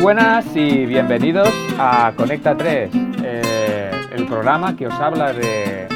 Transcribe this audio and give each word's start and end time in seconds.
buenas 0.00 0.54
y 0.54 0.86
bienvenidos 0.86 1.48
a 1.78 2.12
Conecta 2.16 2.56
3, 2.56 2.90
eh, 3.24 3.90
el 4.12 4.26
programa 4.26 4.76
que 4.76 4.86
os 4.86 4.94
habla 4.94 5.32
de 5.32 5.88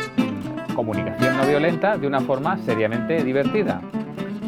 comunicación 0.74 1.36
no 1.36 1.46
violenta 1.46 1.96
de 1.96 2.06
una 2.06 2.20
forma 2.20 2.58
seriamente 2.58 3.22
divertida. 3.22 3.80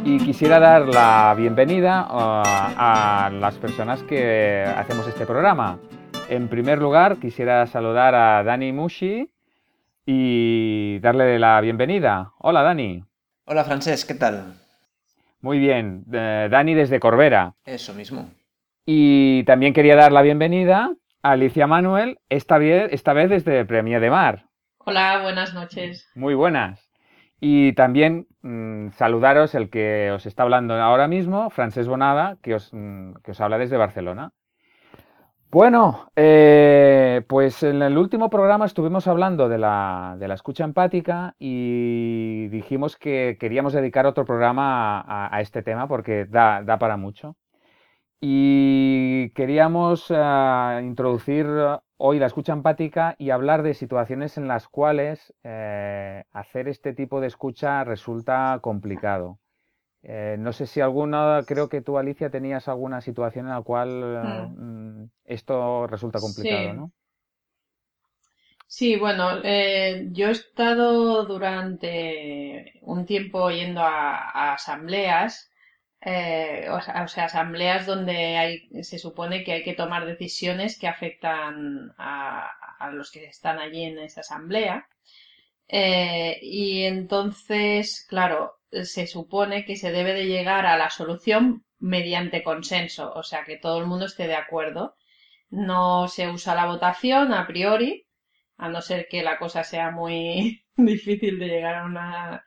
Y 0.04 0.18
quisiera 0.18 0.58
dar 0.58 0.86
la 0.88 1.34
bienvenida 1.36 2.04
a, 2.08 3.26
a 3.26 3.30
las 3.30 3.54
personas 3.56 4.02
que 4.02 4.64
hacemos 4.76 5.06
este 5.06 5.24
programa. 5.24 5.78
En 6.28 6.48
primer 6.48 6.78
lugar, 6.80 7.18
quisiera 7.18 7.66
saludar 7.66 8.14
a 8.14 8.42
Dani 8.42 8.72
Mushi 8.72 9.30
y 10.04 10.98
darle 10.98 11.38
la 11.38 11.60
bienvenida. 11.60 12.32
Hola, 12.38 12.62
Dani. 12.62 13.04
Hola, 13.46 13.64
Francés, 13.64 14.04
¿qué 14.04 14.14
tal? 14.14 14.54
Muy 15.40 15.58
bien, 15.58 16.04
eh, 16.12 16.48
Dani 16.50 16.74
desde 16.74 16.98
Corbera. 16.98 17.54
Eso 17.64 17.94
mismo. 17.94 18.28
Y 18.86 19.44
también 19.44 19.72
quería 19.72 19.96
dar 19.96 20.12
la 20.12 20.20
bienvenida 20.20 20.94
a 21.22 21.30
Alicia 21.30 21.66
Manuel, 21.66 22.18
esta 22.28 22.58
vez, 22.58 22.92
esta 22.92 23.14
vez 23.14 23.30
desde 23.30 23.64
Premia 23.64 23.98
de 23.98 24.10
Mar. 24.10 24.44
Hola, 24.76 25.22
buenas 25.22 25.54
noches. 25.54 26.06
Muy 26.14 26.34
buenas. 26.34 26.90
Y 27.40 27.72
también 27.72 28.26
mm, 28.42 28.90
saludaros 28.90 29.54
el 29.54 29.70
que 29.70 30.10
os 30.12 30.26
está 30.26 30.42
hablando 30.42 30.74
ahora 30.74 31.08
mismo, 31.08 31.48
Francés 31.48 31.88
Bonada, 31.88 32.36
que 32.42 32.56
os, 32.56 32.74
mm, 32.74 33.14
que 33.24 33.30
os 33.30 33.40
habla 33.40 33.56
desde 33.56 33.78
Barcelona. 33.78 34.32
Bueno, 35.50 36.10
eh, 36.14 37.22
pues 37.26 37.62
en 37.62 37.80
el 37.80 37.96
último 37.96 38.28
programa 38.28 38.66
estuvimos 38.66 39.06
hablando 39.06 39.48
de 39.48 39.56
la, 39.56 40.16
de 40.18 40.28
la 40.28 40.34
escucha 40.34 40.64
empática 40.64 41.36
y 41.38 42.48
dijimos 42.48 42.98
que 42.98 43.38
queríamos 43.40 43.72
dedicar 43.72 44.04
otro 44.04 44.26
programa 44.26 45.00
a, 45.00 45.34
a 45.34 45.40
este 45.40 45.62
tema 45.62 45.88
porque 45.88 46.26
da, 46.26 46.62
da 46.62 46.78
para 46.78 46.98
mucho. 46.98 47.36
Y 48.26 49.28
queríamos 49.30 50.06
eh, 50.10 50.80
introducir 50.82 51.46
hoy 51.98 52.18
la 52.18 52.26
escucha 52.26 52.54
empática 52.54 53.14
y 53.18 53.28
hablar 53.30 53.62
de 53.62 53.74
situaciones 53.74 54.38
en 54.38 54.48
las 54.48 54.66
cuales 54.68 55.34
eh, 55.44 56.24
hacer 56.32 56.68
este 56.68 56.94
tipo 56.94 57.20
de 57.20 57.26
escucha 57.26 57.84
resulta 57.84 58.58
complicado. 58.62 59.40
Eh, 60.02 60.36
no 60.38 60.52
sé 60.54 60.66
si 60.66 60.80
alguna, 60.80 61.44
creo 61.46 61.68
que 61.68 61.82
tú, 61.82 61.98
Alicia, 61.98 62.30
tenías 62.30 62.68
alguna 62.68 63.00
situación 63.02 63.46
en 63.46 63.52
la 63.54 63.62
cual 63.62 63.90
eh, 64.04 64.18
Hmm. 64.22 64.46
mm, 64.48 65.04
esto 65.26 65.86
resulta 65.88 66.20
complicado, 66.20 66.72
Sí, 66.72 66.74
¿no? 66.74 66.92
sí, 68.66 68.96
bueno, 68.96 69.40
eh, 69.44 70.08
yo 70.12 70.28
he 70.28 70.32
estado 70.32 71.24
durante 71.24 72.74
un 72.82 73.06
tiempo 73.06 73.50
yendo 73.50 73.80
a, 73.80 74.30
a 74.30 74.54
asambleas, 74.54 75.50
eh, 76.04 76.68
o 76.70 76.80
sea, 76.80 77.24
asambleas 77.24 77.86
donde 77.86 78.36
hay, 78.36 78.68
se 78.82 78.98
supone 78.98 79.42
que 79.44 79.52
hay 79.52 79.62
que 79.64 79.74
tomar 79.74 80.06
decisiones 80.06 80.78
que 80.78 80.88
afectan 80.88 81.92
a, 81.98 82.50
a 82.78 82.90
los 82.90 83.10
que 83.10 83.24
están 83.26 83.58
allí 83.58 83.84
en 83.84 83.98
esa 83.98 84.20
asamblea. 84.20 84.86
Eh, 85.68 86.38
y 86.42 86.84
entonces, 86.84 88.06
claro, 88.08 88.60
se 88.70 89.06
supone 89.06 89.64
que 89.64 89.76
se 89.76 89.92
debe 89.92 90.12
de 90.14 90.26
llegar 90.26 90.66
a 90.66 90.76
la 90.76 90.90
solución 90.90 91.64
mediante 91.78 92.42
consenso, 92.42 93.12
o 93.14 93.22
sea, 93.22 93.44
que 93.44 93.56
todo 93.58 93.78
el 93.80 93.86
mundo 93.86 94.06
esté 94.06 94.26
de 94.26 94.36
acuerdo. 94.36 94.96
No 95.50 96.08
se 96.08 96.28
usa 96.28 96.54
la 96.54 96.66
votación 96.66 97.32
a 97.32 97.46
priori, 97.46 98.06
a 98.56 98.68
no 98.68 98.82
ser 98.82 99.08
que 99.08 99.22
la 99.22 99.38
cosa 99.38 99.64
sea 99.64 99.90
muy 99.90 100.64
difícil 100.76 101.38
de 101.38 101.46
llegar 101.48 101.76
a 101.76 101.84
una, 101.86 102.44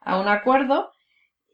a 0.00 0.20
un 0.20 0.28
acuerdo. 0.28 0.92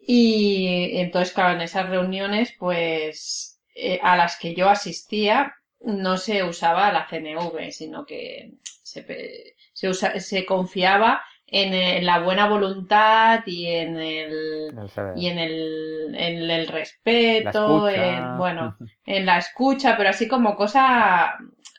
Y 0.07 0.98
entonces, 1.01 1.35
claro, 1.35 1.55
en 1.55 1.63
esas 1.63 1.89
reuniones, 1.89 2.55
pues, 2.58 3.61
eh, 3.75 3.98
a 4.03 4.17
las 4.17 4.39
que 4.39 4.55
yo 4.55 4.69
asistía, 4.69 5.55
no 5.80 6.17
se 6.17 6.45
usaba 6.45 6.92
la 6.92 7.07
CNV, 7.08 7.73
sino 7.73 8.07
que 8.07 8.53
se, 8.83 9.55
se, 9.73 9.89
usa- 9.89 10.19
se 10.20 10.47
confiaba 10.47 11.23
en, 11.47 11.75
eh, 11.75 12.03
la 12.03 12.20
buena 12.20 12.48
voluntad 12.48 13.42
y 13.47 13.67
en 13.69 13.97
el, 13.98 14.79
y 15.13 15.27
en 15.29 15.39
el, 15.39 16.14
en 16.17 16.51
el 16.51 16.69
respeto, 16.69 17.89
en, 17.89 18.36
bueno, 18.36 18.77
en 19.07 19.27
la 19.27 19.39
escucha, 19.39 19.97
pero 19.97 20.11
así 20.11 20.29
como 20.29 20.57
cosa 20.57 21.35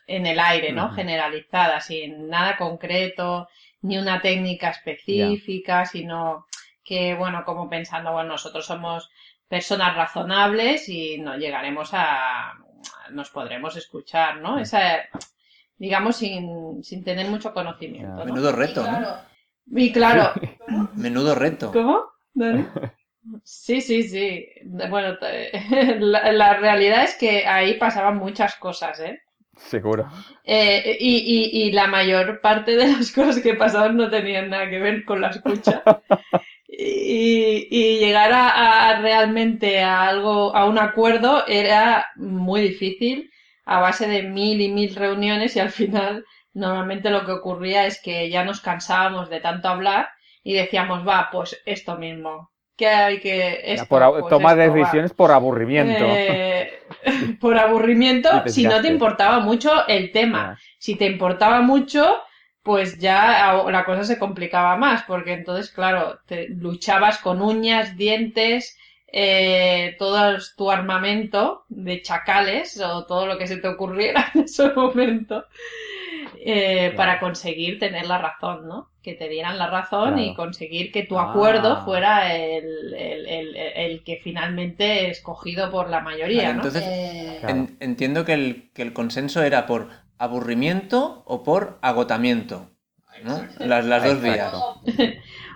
en 0.06 0.26
el 0.26 0.40
aire, 0.40 0.72
¿no? 0.72 0.90
Generalizada, 0.90 1.80
sin 1.80 2.28
nada 2.28 2.56
concreto, 2.56 3.48
ni 3.82 3.98
una 3.98 4.20
técnica 4.20 4.70
específica, 4.70 5.84
sino 5.86 6.46
que, 6.88 7.14
bueno, 7.14 7.44
como 7.44 7.68
pensando, 7.68 8.12
bueno, 8.12 8.30
nosotros 8.30 8.64
somos 8.64 9.10
personas 9.46 9.94
razonables 9.94 10.88
y 10.88 11.18
no 11.18 11.36
llegaremos 11.36 11.90
a, 11.92 12.54
nos 13.10 13.30
podremos 13.30 13.76
escuchar, 13.76 14.40
¿no? 14.40 14.58
Esa, 14.58 15.08
digamos, 15.76 16.16
sin, 16.16 16.82
sin 16.82 17.04
tener 17.04 17.28
mucho 17.28 17.52
conocimiento. 17.52 18.24
Menudo 18.24 18.50
Y 18.50 18.52
reto, 18.52 18.86
y 19.70 19.92
claro, 19.92 20.32
Menudo 20.94 21.34
reto. 21.34 21.72
¿Cómo? 21.72 22.04
Sí, 23.44 23.82
sí, 23.82 24.04
sí. 24.04 24.46
Bueno, 24.64 25.18
la 26.00 26.54
realidad 26.54 27.04
es 27.04 27.14
que 27.18 27.46
ahí 27.46 27.74
pasaban 27.74 28.16
muchas 28.16 28.54
cosas, 28.54 29.00
¿eh? 29.00 29.20
Seguro. 29.54 30.08
Eh, 30.44 30.96
y, 30.98 31.16
y, 31.18 31.64
y 31.64 31.72
la 31.72 31.88
mayor 31.88 32.40
parte 32.40 32.74
de 32.76 32.86
las 32.86 33.12
cosas 33.12 33.40
que 33.42 33.52
pasaban 33.52 33.98
no 33.98 34.08
tenían 34.08 34.48
nada 34.48 34.70
que 34.70 34.78
ver 34.78 35.04
con 35.04 35.20
la 35.20 35.28
escucha. 35.28 35.82
Y, 36.80 37.66
y 37.70 37.98
llegar 37.98 38.32
a, 38.32 38.88
a 38.88 39.00
realmente 39.00 39.80
a 39.82 40.06
algo, 40.08 40.54
a 40.54 40.66
un 40.66 40.78
acuerdo 40.78 41.44
era 41.48 42.06
muy 42.14 42.60
difícil 42.60 43.30
a 43.64 43.80
base 43.80 44.06
de 44.06 44.22
mil 44.22 44.60
y 44.60 44.68
mil 44.68 44.94
reuniones 44.94 45.56
y 45.56 45.60
al 45.60 45.70
final 45.70 46.24
normalmente 46.54 47.10
lo 47.10 47.26
que 47.26 47.32
ocurría 47.32 47.86
es 47.86 48.00
que 48.00 48.30
ya 48.30 48.44
nos 48.44 48.60
cansábamos 48.60 49.28
de 49.28 49.40
tanto 49.40 49.68
hablar 49.68 50.08
y 50.42 50.54
decíamos, 50.54 51.06
va, 51.06 51.28
pues 51.30 51.60
esto 51.66 51.96
mismo. 51.96 52.50
¿Qué 52.76 52.86
hay 52.86 53.20
que 53.20 53.60
esto, 53.64 53.86
por 53.86 54.08
pues 54.08 54.22
esto, 54.22 54.40
va. 54.40 54.54
decisiones 54.54 55.12
por 55.12 55.32
aburrimiento. 55.32 56.04
Eh, 56.08 56.80
por 57.40 57.58
aburrimiento, 57.58 58.30
si 58.46 58.64
no 58.64 58.80
te 58.80 58.88
importaba 58.88 59.40
mucho 59.40 59.86
el 59.88 60.12
tema. 60.12 60.56
Si 60.78 60.94
te 60.94 61.06
importaba 61.06 61.60
mucho, 61.60 62.22
pues 62.68 62.98
ya 62.98 63.62
la 63.70 63.84
cosa 63.86 64.04
se 64.04 64.18
complicaba 64.18 64.76
más, 64.76 65.02
porque 65.04 65.32
entonces, 65.32 65.70
claro, 65.70 66.18
te 66.26 66.50
luchabas 66.50 67.16
con 67.16 67.40
uñas, 67.40 67.96
dientes, 67.96 68.76
eh, 69.10 69.96
todo 69.98 70.36
tu 70.54 70.70
armamento 70.70 71.64
de 71.70 72.02
chacales 72.02 72.78
o 72.78 73.06
todo 73.06 73.24
lo 73.24 73.38
que 73.38 73.46
se 73.46 73.56
te 73.56 73.68
ocurriera 73.68 74.30
en 74.34 74.42
ese 74.42 74.68
momento 74.74 75.46
eh, 76.44 76.90
Claro. 76.90 76.96
para 76.96 77.20
conseguir 77.20 77.78
tener 77.78 78.06
la 78.06 78.18
razón, 78.18 78.68
¿no? 78.68 78.90
Que 79.02 79.14
te 79.14 79.30
dieran 79.30 79.56
la 79.56 79.68
razón 79.70 80.18
y 80.18 80.34
conseguir 80.34 80.92
que 80.92 81.04
tu 81.04 81.18
Ah. 81.18 81.30
acuerdo 81.30 81.82
fuera 81.86 82.34
el, 82.36 82.92
el- 82.94 83.26
el- 83.26 83.56
el 83.56 84.04
que 84.04 84.20
finalmente 84.22 85.08
escogido 85.08 85.70
por 85.70 85.88
la 85.88 86.00
mayoría, 86.00 86.48
¿no? 86.52 86.56
entonces- 86.64 86.84
Eh, 86.86 87.38
Claro. 87.40 87.54
En- 87.56 87.76
entiendo 87.80 88.26
que 88.26 88.34
el, 88.34 88.70
que 88.74 88.82
el 88.82 88.92
consenso 88.92 89.42
era 89.42 89.64
por 89.66 89.88
aburrimiento 90.18 91.22
o 91.26 91.42
por 91.42 91.78
agotamiento. 91.82 92.70
¿no? 93.24 93.40
Las, 93.58 93.84
las 93.84 94.04
dos 94.04 94.22
vías. 94.22 94.52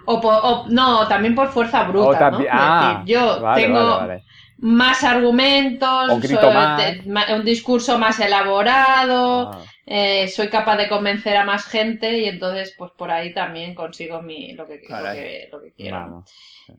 O, 0.05 0.21
po- 0.21 0.31
o- 0.31 0.67
no, 0.69 1.07
también 1.07 1.35
por 1.37 1.49
fuerza 1.51 1.85
bruta, 1.85 2.29
O 2.29 2.31
¿no? 2.33 2.45
ah, 2.51 3.03
decir, 3.05 3.15
yo 3.15 3.41
vale, 3.41 3.63
tengo 3.63 3.79
vale, 3.79 4.07
vale. 4.09 4.25
más 4.59 5.05
argumentos, 5.05 6.11
O 6.11 6.19
grito 6.19 6.41
soy- 6.41 6.55
más. 6.55 6.77
te- 6.77 7.03
ma- 7.09 7.27
un 7.37 7.45
discurso 7.45 7.99
más 8.01 8.19
elaborado, 8.19 9.51
Ah, 9.53 9.59
eh, 9.87 10.27
soy 10.27 10.49
capaz 10.49 10.77
de 10.77 10.89
convencer 10.89 11.37
a 11.37 11.45
más 11.45 11.65
gente 11.67 12.19
y 12.19 12.25
entonces 12.25 12.75
pues 12.77 12.91
por 12.99 13.13
ahí 13.13 13.33
también 13.33 13.77
consigo 13.77 14.21
mi, 14.23 14.55
lo, 14.55 14.67
que, 14.67 14.81
lo, 14.89 15.13
que, 15.13 15.49
lo 15.53 15.61
que 15.63 15.73
quiero. 15.73 16.25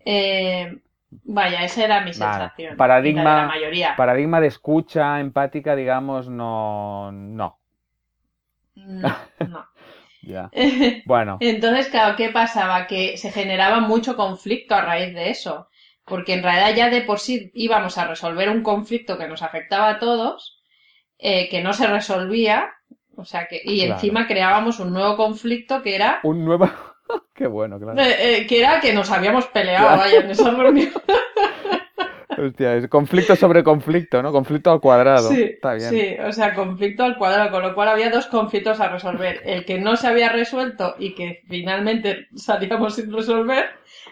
Eh, 0.05 0.79
vaya, 1.23 1.63
esa 1.63 1.85
era 1.85 1.95
mi 2.01 2.11
Vale. 2.11 2.13
sensación. 2.13 2.75
Paradigma- 2.75 3.23
la 3.23 3.35
de 3.35 3.41
la 3.43 3.47
mayoría. 3.47 3.95
Paradigma 3.95 4.41
de 4.41 4.47
escucha 4.47 5.19
empática, 5.21 5.77
digamos, 5.77 6.27
no. 6.27 7.09
No. 7.13 7.59
No, 8.75 9.15
no. 9.49 9.65
Ya. 10.21 10.49
Bueno. 11.05 11.37
Entonces, 11.41 11.87
claro, 11.89 12.15
¿qué 12.15 12.29
pasaba? 12.29 12.87
Que 12.87 13.17
se 13.17 13.31
generaba 13.31 13.79
mucho 13.81 14.15
conflicto 14.15 14.75
a 14.75 14.81
raíz 14.81 15.13
de 15.13 15.29
eso. 15.29 15.67
Porque 16.05 16.33
en 16.33 16.43
realidad 16.43 16.75
ya 16.75 16.89
de 16.89 17.01
por 17.01 17.19
sí 17.19 17.49
íbamos 17.53 17.97
a 17.97 18.07
resolver 18.07 18.49
un 18.49 18.61
conflicto 18.63 19.17
que 19.17 19.27
nos 19.27 19.41
afectaba 19.41 19.89
a 19.89 19.99
todos, 19.99 20.61
eh, 21.17 21.47
que 21.49 21.61
no 21.61 21.71
se 21.73 21.87
resolvía, 21.87 22.69
o 23.15 23.23
sea 23.23 23.47
que, 23.47 23.61
y 23.63 23.77
Claro. 23.79 23.93
encima 23.93 24.27
creábamos 24.27 24.79
un 24.81 24.91
nuevo 24.91 25.15
conflicto 25.15 25.81
que 25.81 25.95
era, 25.95 26.19
Un 26.23 26.43
nuevo. 26.43 26.69
Qué 27.33 27.47
bueno, 27.47 27.79
claro. 27.79 28.01
eh, 28.01 28.39
eh, 28.39 28.47
que 28.47 28.59
era 28.59 28.81
que 28.81 28.91
nos 28.93 29.11
habíamos 29.11 29.47
peleado, 29.47 29.87
Claro. 29.87 30.01
vaya, 30.01 30.19
en 30.19 30.31
esa 30.31 30.51
reunión. 30.51 30.91
Hostia, 32.37 32.75
es 32.75 32.87
conflicto 32.87 33.35
sobre 33.35 33.63
conflicto, 33.63 34.21
¿no? 34.21 34.31
Conflicto 34.31 34.71
al 34.71 34.79
cuadrado. 34.79 35.29
Sí, 35.29 35.43
Está 35.43 35.73
bien. 35.73 35.89
sí, 35.89 36.15
o 36.19 36.31
sea, 36.31 36.53
conflicto 36.53 37.03
al 37.03 37.17
cuadrado, 37.17 37.51
con 37.51 37.61
lo 37.61 37.73
cual 37.75 37.89
había 37.89 38.09
dos 38.09 38.27
conflictos 38.27 38.79
a 38.79 38.89
resolver. 38.89 39.41
El 39.45 39.65
que 39.65 39.79
no 39.79 39.95
se 39.95 40.07
había 40.07 40.29
resuelto 40.29 40.95
y 40.99 41.15
que 41.15 41.43
finalmente 41.47 42.27
salíamos 42.35 42.95
sin 42.95 43.11
resolver, 43.11 43.65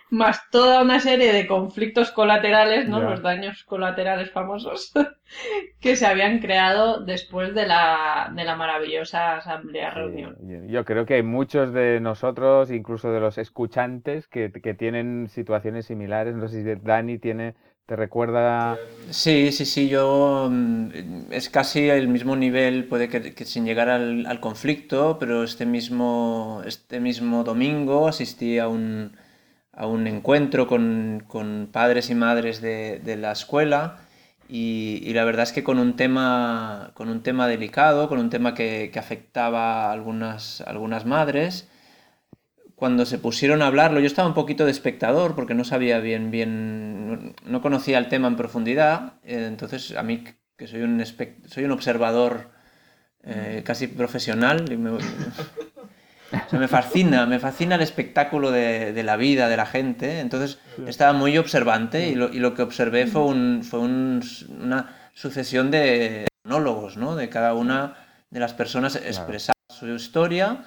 más 0.10 0.50
toda 0.50 0.82
una 0.82 1.00
serie 1.00 1.32
de 1.32 1.48
conflictos 1.48 2.12
colaterales, 2.12 2.88
¿no? 2.88 3.02
Los 3.02 3.22
daños 3.22 3.64
colaterales 3.64 4.30
famosos 4.32 4.92
que 5.80 5.96
se 5.96 6.06
habían 6.06 6.40
creado 6.40 7.00
después 7.04 7.56
de 7.56 7.66
la, 7.66 8.32
de 8.36 8.44
la 8.44 8.56
maravillosa 8.56 9.38
asamblea 9.38 9.92
reunión. 9.92 10.38
Yo 10.68 10.84
creo 10.86 11.06
que 11.06 11.16
hay 11.16 11.24
muchos 11.24 11.74
de 11.74 12.00
nosotros, 12.02 12.72
incluso 12.72 13.12
de 13.12 13.22
los 13.22 13.38
escuchantes, 13.38 14.28
que, 14.28 14.52
que 14.52 14.74
tienen 14.74 15.30
situaciones 15.30 15.86
similares. 15.86 16.36
No 16.36 16.48
sé 16.48 16.64
si 16.64 16.82
Dani 16.82 17.18
tiene 17.18 17.56
¿Te 17.86 17.96
recuerda? 17.96 18.78
Sí, 19.10 19.52
sí, 19.52 19.66
sí, 19.66 19.90
yo 19.90 20.48
mm, 20.50 21.32
es 21.32 21.50
casi 21.50 21.90
el 21.90 22.08
mismo 22.08 22.36
nivel, 22.36 22.86
puede 22.86 23.10
que, 23.10 23.46
sin 23.46 23.66
llegar 23.66 23.90
al, 23.90 24.40
conflicto, 24.40 25.18
pero 25.20 25.44
este 25.44 25.66
mismo, 25.66 26.62
este 26.66 27.00
mismo 27.00 27.44
domingo 27.44 28.08
asistí 28.08 28.60
a 28.60 28.70
un, 28.70 29.18
a 29.74 29.88
un 29.88 30.08
encuentro 30.08 30.68
con, 30.68 31.24
con, 31.28 31.70
padres 31.72 32.10
y 32.10 32.16
madres 32.16 32.62
de, 32.62 33.00
de 33.04 33.18
la 33.18 33.34
escuela 33.34 33.98
y, 34.48 35.02
y, 35.06 35.14
la 35.14 35.26
verdad 35.26 35.44
es 35.44 35.52
que 35.54 35.64
con 35.64 35.80
un 35.80 35.96
tema, 35.96 36.92
con 36.94 37.10
un 37.10 37.24
tema 37.24 37.48
delicado, 37.48 38.10
con 38.10 38.20
un 38.20 38.30
tema 38.30 38.54
que, 38.54 38.90
que 38.94 39.00
afectaba 39.00 39.90
a 39.90 39.92
algunas, 39.94 40.62
algunas 40.62 41.06
madres 41.06 41.70
cuando 42.82 43.06
se 43.06 43.20
pusieron 43.20 43.62
a 43.62 43.68
hablarlo, 43.68 44.00
yo 44.00 44.08
estaba 44.08 44.28
un 44.28 44.34
poquito 44.34 44.66
de 44.66 44.72
espectador 44.72 45.36
porque 45.36 45.54
no 45.54 45.64
sabía 45.64 46.00
bien, 46.00 46.32
bien, 46.32 47.36
no 47.46 47.62
conocía 47.62 48.00
el 48.00 48.10
tema 48.10 48.28
en 48.28 48.36
profundidad, 48.36 49.14
eh, 49.24 49.46
entonces 49.48 49.96
a 49.96 50.02
mí 50.02 50.24
que 50.58 50.66
soy 50.66 50.82
un, 50.82 51.00
soy 51.46 51.64
un 51.64 51.74
observador 51.74 52.50
eh, 53.22 53.62
casi 53.64 53.86
profesional, 53.86 54.66
me, 54.80 54.98
me 56.58 56.68
fascina, 56.68 57.28
me 57.28 57.38
fascina 57.38 57.76
el 57.76 57.82
espectáculo 57.82 58.50
de, 58.50 59.00
la 59.04 59.16
vida 59.16 59.48
de 59.48 59.58
la 59.58 59.68
gente, 59.68 60.20
entonces 60.20 60.58
estaba 60.88 61.14
muy 61.14 61.38
observante 61.38 62.10
y 62.10 62.16
lo, 62.16 62.56
que 62.56 62.64
observé 62.64 63.06
fue, 63.06 63.26
un, 63.26 63.62
fue 63.64 63.80
una 63.80 64.96
sucesión 65.14 65.70
de 65.70 66.26
monólogos, 66.46 66.98
¿no? 66.98 67.16
de 67.16 67.30
cada 67.30 67.54
una 67.54 67.94
de 68.32 68.40
las 68.40 68.56
personas 68.56 68.96
expresar 68.96 69.54
su 69.70 69.88
historia 69.88 70.64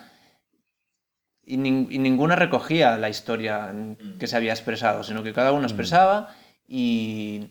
y, 1.46 1.56
ninguna 1.56 2.36
recogía 2.36 2.96
la 2.96 3.08
historia 3.08 3.72
mm. 3.72 4.18
que 4.18 4.26
se 4.26 4.36
había 4.36 4.52
expresado, 4.52 5.02
sino 5.02 5.22
que 5.22 5.32
cada 5.32 5.52
uno 5.52 5.62
mm. 5.62 5.70
expresaba 5.70 6.28
y... 6.66 7.50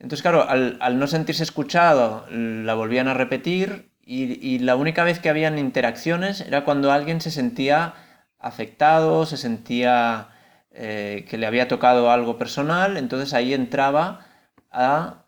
Entonces, 0.00 0.22
claro, 0.22 0.48
al, 0.48 0.98
no 1.00 1.08
sentirse 1.08 1.42
escuchado, 1.42 2.24
la 2.30 2.74
volvían 2.74 3.08
a 3.08 3.14
repetir 3.14 3.90
y, 4.00 4.60
la 4.60 4.76
única 4.76 5.02
vez 5.02 5.18
que 5.18 5.28
habían 5.28 5.58
interacciones 5.58 6.40
era 6.40 6.64
cuando 6.64 6.92
alguien 6.92 7.20
se 7.20 7.32
sentía 7.32 7.94
afectado, 8.38 9.26
se 9.26 9.36
sentía 9.36 10.28
eh, 10.70 11.26
que 11.28 11.36
le 11.36 11.46
había 11.46 11.66
tocado 11.66 12.12
algo 12.12 12.38
personal, 12.38 12.96
entonces 12.96 13.34
ahí 13.34 13.52
entraba 13.52 14.24
a 14.70 15.26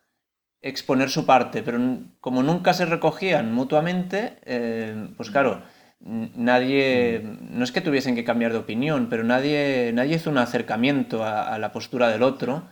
exponer 0.61 1.09
su 1.09 1.25
parte, 1.25 1.63
pero 1.63 1.79
como 2.21 2.41
nunca 2.41 2.73
se 2.73 2.85
recogían 2.85 3.53
mutuamente, 3.53 4.39
eh, 4.45 5.09
pues 5.17 5.31
claro, 5.31 5.63
nadie, 6.03 7.21
mm. 7.23 7.57
no 7.57 7.63
es 7.63 7.71
que 7.71 7.81
tuviesen 7.81 8.15
que 8.15 8.23
cambiar 8.23 8.51
de 8.51 8.59
opinión, 8.59 9.07
pero 9.09 9.23
nadie, 9.23 9.91
nadie 9.93 10.15
hizo 10.15 10.29
un 10.29 10.37
acercamiento 10.37 11.23
a, 11.23 11.57
la 11.59 11.71
postura 11.71 12.09
del 12.09 12.23
otro. 12.23 12.63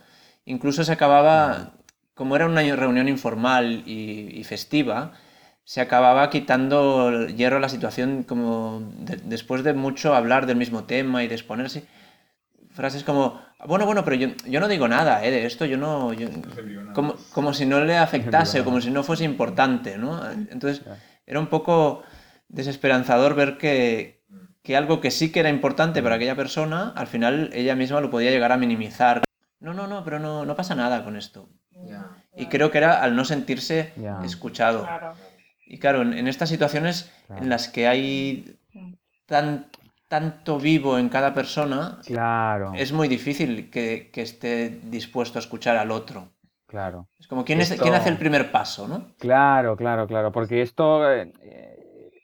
Incluso 0.44 0.84
se 0.84 0.92
acababa, 0.92 1.72
como 2.14 2.36
era 2.36 2.46
una 2.46 2.62
reunión 2.74 3.08
informal 3.08 3.82
y, 3.86 4.42
festiva, 4.44 5.12
se 5.64 5.80
acababa 5.80 6.30
quitando 6.30 7.28
hierro 7.28 7.58
a 7.58 7.60
la 7.60 7.68
situación 7.68 8.24
como 8.24 8.90
después 9.24 9.62
de 9.62 9.72
mucho 9.72 10.14
hablar 10.14 10.46
del 10.46 10.56
mismo 10.56 10.84
tema 10.84 11.22
y 11.22 11.28
de 11.28 11.34
exponerse. 11.34 11.84
Frases 12.70 13.04
como, 13.04 13.40
bueno, 13.66 13.86
bueno, 13.86 14.04
pero 14.04 14.16
yo, 14.16 14.28
yo 14.46 14.58
no 14.58 14.66
digo 14.66 14.88
nada 14.88 15.24
¿eh? 15.24 15.30
de 15.30 15.46
esto, 15.46 15.66
yo 15.66 15.76
no... 15.76 16.12
como, 16.94 17.14
como 17.32 17.52
si 17.52 17.66
no 17.66 17.84
le 17.84 17.96
afectase, 17.96 18.64
como 18.64 18.80
si 18.80 18.90
no 18.90 19.04
fuese 19.04 19.24
importante, 19.24 19.96
¿no? 19.98 20.28
Entonces, 20.30 20.82
era 21.26 21.38
un 21.38 21.46
poco 21.46 22.02
desesperanzador 22.50 23.34
ver 23.34 23.56
que, 23.58 24.20
algo 24.76 25.00
que 25.00 25.10
sí 25.10 25.32
que 25.32 25.40
era 25.40 25.48
importante 25.48 26.02
para 26.02 26.16
aquella 26.16 26.36
persona, 26.36 26.92
al 26.96 27.06
final 27.06 27.50
ella 27.52 27.74
misma 27.74 28.00
lo 28.00 28.10
podía 28.10 28.30
llegar 28.30 28.52
a 28.52 28.56
minimizar. 28.56 29.22
No, 29.58 29.74
no, 29.74 29.86
no, 29.86 30.04
pero 30.04 30.18
no, 30.18 30.44
no 30.44 30.54
pasa 30.54 30.74
nada 30.74 31.04
con 31.04 31.16
esto. 31.16 31.48
Y 32.36 32.46
creo 32.46 32.70
que 32.70 32.78
era 32.78 33.02
al 33.02 33.16
no 33.16 33.24
sentirse 33.24 33.92
escuchado. 34.24 34.86
Y 35.66 35.78
claro, 35.78 36.02
en, 36.02 36.26
estas 36.26 36.48
situaciones 36.48 37.12
en 37.28 37.48
las 37.48 37.68
que 37.68 37.86
hay 37.86 38.58
tan, 39.26 39.70
tanto 40.08 40.58
vivo 40.58 40.98
en 40.98 41.08
cada 41.08 41.32
persona, 41.32 41.98
claro. 42.04 42.72
es 42.74 42.92
muy 42.92 43.08
difícil 43.08 43.70
que, 43.70 44.10
esté 44.14 44.80
dispuesto 44.84 45.38
a 45.38 45.42
escuchar 45.42 45.76
al 45.76 45.90
otro. 45.90 46.32
Claro. 46.66 47.08
Es 47.18 47.26
como, 47.26 47.44
¿quién, 47.44 47.60
es, 47.60 47.72
¿quién 47.80 47.94
hace 47.94 48.10
el 48.10 48.16
primer 48.16 48.52
paso, 48.52 48.86
no? 48.86 49.08
Claro, 49.18 49.76
claro, 49.76 50.06
claro. 50.06 50.30
Porque 50.30 50.62
esto... 50.62 51.10
Eh, 51.10 51.32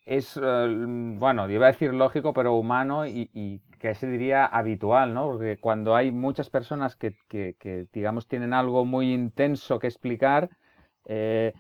es, 0.06 0.41
eh, 0.41 0.85
bueno, 1.19 1.50
iba 1.50 1.67
a 1.67 1.73
decir 1.73 1.93
lógico, 1.93 2.32
pero 2.32 2.55
humano 2.55 3.06
y, 3.06 3.61
que 3.79 3.94
se 3.94 4.06
diría 4.06 4.47
habitual, 4.47 5.12
¿no? 5.12 5.26
Porque 5.32 5.58
cuando 5.58 5.94
hay 5.94 6.11
muchas 6.11 6.49
personas 6.49 6.97
que, 6.97 7.14
que, 7.29 7.87
digamos, 7.93 8.26
tienen 8.26 8.55
algo 8.55 8.87
muy 8.87 9.12
intenso 9.12 9.79
que 9.79 9.87
explicar, 9.87 10.49
eh, 11.05 11.53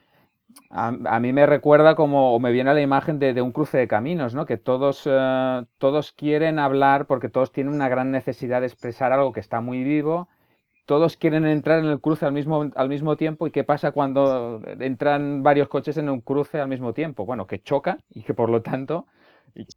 a, 0.70 1.20
mí 1.20 1.32
me 1.32 1.44
recuerda 1.44 1.94
como, 1.94 2.34
o 2.34 2.40
me 2.40 2.52
viene 2.52 2.70
a 2.70 2.74
la 2.74 2.80
imagen 2.80 3.18
de, 3.18 3.40
un 3.42 3.52
cruce 3.52 3.76
de 3.78 3.88
caminos, 3.88 4.34
¿no? 4.34 4.46
Que 4.46 4.56
todos, 4.56 5.02
eh, 5.06 5.64
todos 5.78 6.12
quieren 6.12 6.58
hablar 6.58 7.06
porque 7.06 7.28
todos 7.28 7.52
tienen 7.52 7.74
una 7.74 7.88
gran 7.88 8.10
necesidad 8.10 8.60
de 8.60 8.68
expresar 8.68 9.12
algo 9.12 9.32
que 9.32 9.40
está 9.40 9.60
muy 9.60 9.84
vivo 9.84 10.28
todos 10.86 11.16
quieren 11.16 11.44
entrar 11.44 11.80
en 11.80 11.86
el 11.86 12.00
cruce 12.00 12.24
al 12.24 12.32
mismo, 12.32 12.70
al 12.74 12.88
mismo 12.88 13.16
tiempo 13.16 13.46
y 13.46 13.50
qué 13.50 13.64
pasa 13.64 13.92
cuando 13.92 14.62
entran 14.80 15.42
varios 15.42 15.68
coches 15.68 15.96
en 15.98 16.08
un 16.08 16.20
cruce 16.20 16.60
al 16.60 16.68
mismo 16.68 16.94
tiempo. 16.94 17.26
Bueno, 17.26 17.46
que 17.46 17.60
chocan 17.60 17.98
y 18.08 18.22
que 18.22 18.34
por 18.34 18.48
lo 18.48 18.62
tanto 18.62 19.06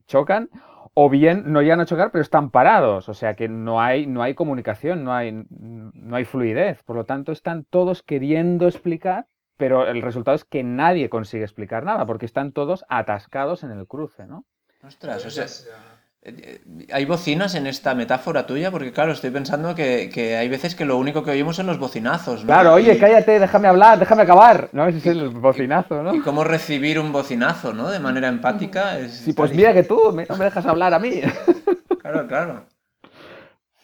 chocan 0.08 0.50
o 0.94 1.10
bien 1.10 1.52
no 1.52 1.62
llegan 1.62 1.80
a 1.80 1.86
chocar 1.86 2.12
pero 2.12 2.22
están 2.22 2.50
parados, 2.50 3.10
o 3.10 3.14
sea 3.14 3.36
que 3.36 3.48
no 3.48 3.82
hay, 3.82 4.08
no 4.08 4.22
hay 4.24 4.34
comunicación, 4.34 5.04
no 5.04 5.14
hay, 5.14 5.46
no 5.50 6.16
hay 6.16 6.26
fluidez, 6.26 6.84
por 6.84 6.96
lo 6.96 7.06
tanto 7.06 7.32
están 7.32 7.66
todos 7.66 8.04
queriendo 8.04 8.68
explicar 8.68 9.28
pero 9.60 9.86
el 9.86 10.02
resultado 10.02 10.36
es 10.36 10.46
que 10.46 10.64
nadie 10.64 11.10
consigue 11.10 11.44
explicar 11.44 11.84
nada 11.84 12.06
porque 12.06 12.26
están 12.26 12.54
todos 12.54 12.86
atascados 12.88 13.64
en 13.64 13.72
el 13.72 13.88
cruce, 13.88 14.26
¿no? 14.26 14.46
Ostras, 14.82 15.26
o 15.26 15.30
sea, 15.30 15.48
¿Hay 16.92 17.06
bocinas 17.06 17.56
en 17.56 17.66
esta 17.66 17.96
metáfora 17.96 18.46
tuya? 18.46 18.72
Porque 18.72 18.92
claro, 18.92 19.14
estoy 19.14 19.30
pensando 19.30 19.74
que, 19.74 20.36
hay 20.38 20.50
veces 20.50 20.76
que 20.76 20.84
lo 20.84 20.98
único 20.98 21.24
que 21.24 21.32
oímos 21.32 21.56
son 21.56 21.68
los 21.68 21.80
bocinazos, 21.80 22.42
¿no? 22.42 22.48
Claro, 22.48 22.74
oye, 22.74 22.98
cállate, 22.98 23.40
déjame 23.40 23.70
hablar, 23.70 24.00
déjame 24.00 24.24
acabar, 24.24 24.70
¿no? 24.74 24.86
Ese 24.88 24.98
es 24.98 25.06
el 25.06 25.30
bocinazo, 25.30 26.04
¿no? 26.04 26.14
Y 26.14 26.20
cómo 26.20 26.44
recibir 26.44 27.00
un 27.00 27.14
bocinazo, 27.14 27.74
¿no? 27.74 27.90
De 27.90 28.00
manera 28.00 28.28
empática. 28.28 29.00
Es, 29.00 29.14
sí, 29.14 29.32
pues 29.32 29.54
mira 29.54 29.74
que 29.74 29.84
tú 29.84 29.98
no 30.30 30.38
me 30.38 30.46
dejas 30.46 30.66
hablar 30.66 30.94
a 30.94 31.00
mí. 31.00 31.22
Claro, 32.02 32.28
claro. 32.28 32.66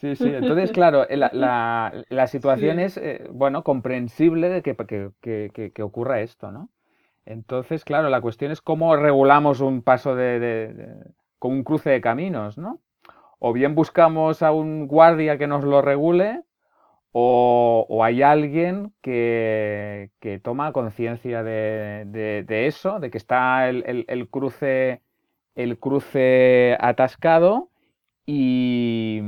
Sí, 0.00 0.16
sí, 0.16 0.24
entonces, 0.24 0.72
claro, 0.72 1.06
la, 1.10 2.26
situación 2.28 2.80
es, 2.80 2.96
eh, 2.96 3.28
bueno, 3.30 3.62
comprensible 3.62 4.48
de 4.48 4.62
que, 4.62 5.70
que, 5.72 5.82
ocurra 5.82 6.22
esto, 6.22 6.50
¿no? 6.50 6.70
Entonces, 7.26 7.84
claro, 7.84 8.08
la 8.08 8.22
cuestión 8.22 8.50
es 8.50 8.62
cómo 8.62 8.96
regulamos 8.96 9.60
un 9.60 9.82
paso 9.82 10.16
de 10.16 11.04
con 11.38 11.52
un 11.52 11.64
cruce 11.64 11.90
de 11.90 12.00
caminos, 12.00 12.58
¿no? 12.58 12.80
O 13.38 13.52
bien 13.52 13.74
buscamos 13.74 14.42
a 14.42 14.52
un 14.52 14.86
guardia 14.86 15.38
que 15.38 15.46
nos 15.46 15.64
lo 15.64 15.82
regule, 15.82 16.42
o, 17.18 18.04
hay 18.04 18.20
alguien 18.22 18.92
que, 19.00 20.10
toma 20.42 20.72
conciencia 20.72 21.42
de, 21.42 22.44
eso, 22.48 23.00
de 23.00 23.10
que 23.10 23.16
está 23.16 23.70
el, 23.70 24.28
cruce, 24.30 25.00
el 25.54 25.78
cruce 25.78 26.76
atascado 26.78 27.70
y, 28.26 29.22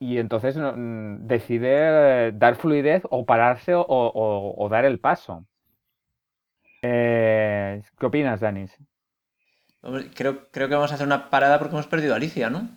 entonces 0.00 0.56
mm, 0.56 1.26
decide 1.28 2.32
dar 2.32 2.56
fluidez 2.56 3.04
o 3.10 3.24
pararse 3.24 3.74
o, 3.76 4.68
dar 4.68 4.84
el 4.84 4.98
paso. 4.98 5.46
Eh, 6.82 7.80
¿Qué 7.96 8.06
opinas, 8.06 8.40
Danis? 8.40 8.76
Creo, 10.14 10.48
creo 10.50 10.68
que 10.68 10.74
vamos 10.74 10.90
a 10.90 10.94
hacer 10.94 11.06
una 11.06 11.30
parada 11.30 11.58
porque 11.58 11.74
hemos 11.74 11.86
perdido 11.86 12.14
a 12.14 12.16
Alicia, 12.16 12.50
¿no? 12.50 12.68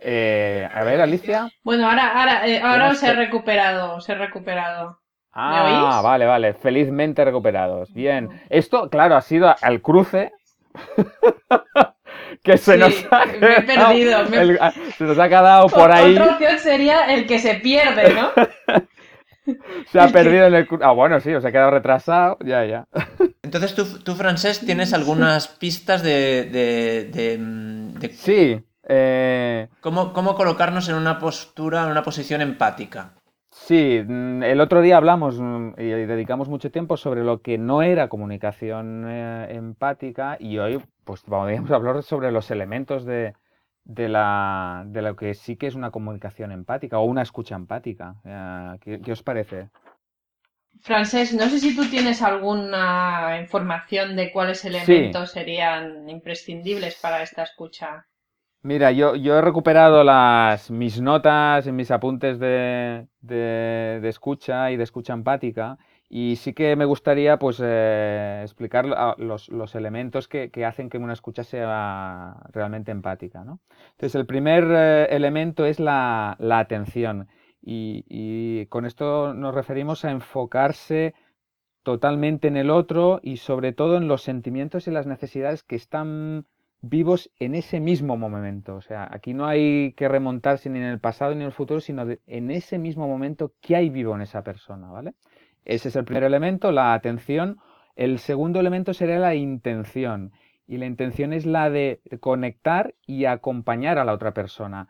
Eh, 0.00 0.68
a 0.72 0.82
ver, 0.84 1.00
Alicia. 1.00 1.50
Bueno, 1.62 1.88
ahora, 1.88 2.18
ahora, 2.18 2.46
eh, 2.46 2.60
ahora 2.62 2.90
os 2.90 3.02
he 3.02 3.12
recuperado, 3.12 3.96
os 3.96 4.08
he 4.08 4.14
recuperado. 4.14 4.98
Ah, 5.32 6.00
vale, 6.02 6.26
vale. 6.26 6.54
Felizmente 6.54 7.24
recuperados. 7.24 7.92
Bien. 7.92 8.28
Esto, 8.48 8.88
claro, 8.90 9.14
ha 9.16 9.20
sido 9.20 9.54
al 9.60 9.80
cruce. 9.80 10.32
que 12.42 12.56
se 12.56 12.76
nos 12.76 13.06
ha 13.10 13.26
me 13.26 13.56
he 13.56 13.62
perdido. 13.62 14.26
se 14.96 15.04
nos 15.04 15.18
ha 15.18 15.28
quedado 15.28 15.66
por 15.68 15.90
ahí. 15.90 16.12
Otra 16.12 16.32
opción 16.32 16.58
sería 16.58 17.14
el 17.14 17.26
que 17.26 17.38
se 17.38 17.54
pierde, 17.54 18.14
¿no? 18.14 18.30
se 19.86 20.00
ha 20.00 20.08
perdido 20.08 20.46
en 20.46 20.54
el... 20.54 20.68
Ah, 20.82 20.92
bueno, 20.92 21.20
sí, 21.20 21.32
os 21.32 21.44
ha 21.44 21.52
quedado 21.52 21.70
retrasado. 21.70 22.38
Ya, 22.44 22.64
ya. 22.64 22.86
Entonces, 23.48 23.74
tú, 23.74 24.00
tú 24.00 24.14
Francés, 24.14 24.60
tienes 24.60 24.92
algunas 24.92 25.48
pistas 25.48 26.02
de... 26.02 27.08
Sí. 28.12 28.62
Eh, 28.86 29.68
¿Cómo, 29.80 30.12
¿Cómo 30.12 30.34
colocarnos 30.34 30.86
en 30.90 30.96
una 30.96 31.18
postura, 31.18 31.84
en 31.84 31.92
una 31.92 32.02
posición 32.02 32.42
empática? 32.42 33.14
Sí, 33.50 34.04
el 34.06 34.60
otro 34.60 34.82
día 34.82 34.98
hablamos 34.98 35.40
mm, 35.40 35.70
y 35.78 35.84
dedicamos 35.84 36.50
mucho 36.50 36.70
tiempo 36.70 36.98
sobre 36.98 37.24
lo 37.24 37.40
que 37.40 37.56
no 37.56 37.80
era 37.80 38.10
comunicación 38.10 39.06
eh, 39.08 39.46
empática 39.54 40.36
y 40.38 40.58
hoy 40.58 40.84
pues 41.04 41.22
vamos 41.26 41.70
a 41.70 41.74
hablar 41.74 42.02
sobre 42.02 42.30
los 42.30 42.50
elementos 42.50 43.06
de, 43.06 43.32
de, 43.84 44.10
la, 44.10 44.84
de 44.88 45.00
lo 45.00 45.16
que 45.16 45.32
sí 45.32 45.56
que 45.56 45.68
es 45.68 45.74
una 45.74 45.90
comunicación 45.90 46.52
empática 46.52 46.98
o 46.98 47.04
una 47.04 47.22
escucha 47.22 47.56
empática. 47.56 48.16
Eh, 48.26 48.76
¿Qué, 48.82 49.00
qué 49.00 49.12
os 49.12 49.22
parece? 49.22 49.70
Francés, 50.80 51.34
no 51.34 51.48
sé 51.48 51.58
si 51.58 51.76
tú 51.76 51.84
tienes 51.90 52.22
alguna 52.22 53.38
información 53.40 54.16
de 54.16 54.30
cuáles 54.32 54.64
elementos 54.64 55.32
serían 55.32 56.08
imprescindibles 56.08 56.96
para 56.96 57.22
esta 57.22 57.42
escucha. 57.42 58.06
Mira, 58.62 58.90
yo, 58.90 59.14
yo 59.14 59.38
he 59.38 59.40
recuperado 59.40 60.02
las, 60.02 60.70
mis 60.70 61.00
notas 61.00 61.66
en 61.66 61.76
mis 61.76 61.90
apuntes 61.90 62.38
de, 62.38 63.06
de, 63.20 64.00
de 64.02 64.08
escucha 64.08 64.70
y 64.72 64.76
de 64.76 64.82
escucha 64.82 65.12
empática 65.12 65.78
y 66.10 66.36
sí 66.36 66.54
que 66.54 66.74
me 66.74 66.84
gustaría 66.84 67.38
pues 67.38 67.60
eh, 67.62 68.40
explicar 68.42 68.86
los, 69.18 69.48
los 69.48 69.74
elementos 69.74 70.26
que, 70.26 70.50
que 70.50 70.64
hacen 70.64 70.88
que 70.88 70.98
una 70.98 71.12
escucha 71.12 71.44
sea 71.44 72.36
realmente 72.52 72.90
empática, 72.90 73.44
¿no? 73.44 73.60
Entonces, 73.92 74.14
el 74.14 74.26
primer 74.26 74.64
eh, 74.70 75.06
elemento 75.10 75.66
es 75.66 75.78
la, 75.78 76.34
la 76.38 76.58
atención 76.58 77.28
y, 77.70 78.66
con 78.66 78.86
esto 78.86 79.34
nos 79.34 79.54
referimos 79.54 80.04
a 80.04 80.10
enfocarse 80.10 81.14
totalmente 81.82 82.48
en 82.48 82.56
el 82.56 82.70
otro 82.70 83.20
y 83.22 83.38
sobre 83.38 83.72
todo 83.72 83.96
en 83.96 84.08
los 84.08 84.22
sentimientos 84.22 84.88
y 84.88 84.90
las 84.90 85.06
necesidades 85.06 85.62
que 85.62 85.76
están 85.76 86.46
vivos 86.80 87.30
en 87.38 87.54
ese 87.54 87.80
mismo 87.80 88.16
momento. 88.16 88.76
O 88.76 88.80
sea, 88.80 89.08
aquí 89.10 89.34
no 89.34 89.46
hay 89.46 89.92
que 89.92 90.08
remontarse 90.08 90.70
ni 90.70 90.78
en 90.78 90.84
el 90.86 91.00
pasado 91.00 91.34
ni 91.34 91.40
en 91.40 91.46
el 91.46 91.52
futuro, 91.52 91.80
sino 91.80 92.06
de- 92.06 92.20
en 92.26 92.50
ese 92.50 92.78
mismo 92.78 93.06
momento 93.06 93.52
qué 93.60 93.76
hay 93.76 93.90
vivo 93.90 94.14
en 94.14 94.22
esa 94.22 94.42
persona, 94.42 94.88
¿vale? 94.90 95.14
Ese 95.64 95.88
es 95.88 95.96
el 95.96 96.04
primer 96.04 96.24
elemento, 96.24 96.72
la 96.72 96.94
atención. 96.94 97.58
El 97.96 98.18
segundo 98.18 98.60
elemento 98.60 98.94
sería 98.94 99.18
la 99.18 99.34
intención. 99.34 100.32
Y 100.66 100.76
la 100.78 100.86
intención 100.86 101.32
es 101.32 101.46
la 101.46 101.68
de 101.70 102.00
conectar 102.20 102.94
y 103.06 103.24
acompañar 103.24 103.98
a 103.98 104.04
la 104.04 104.12
otra 104.12 104.32
persona. 104.32 104.88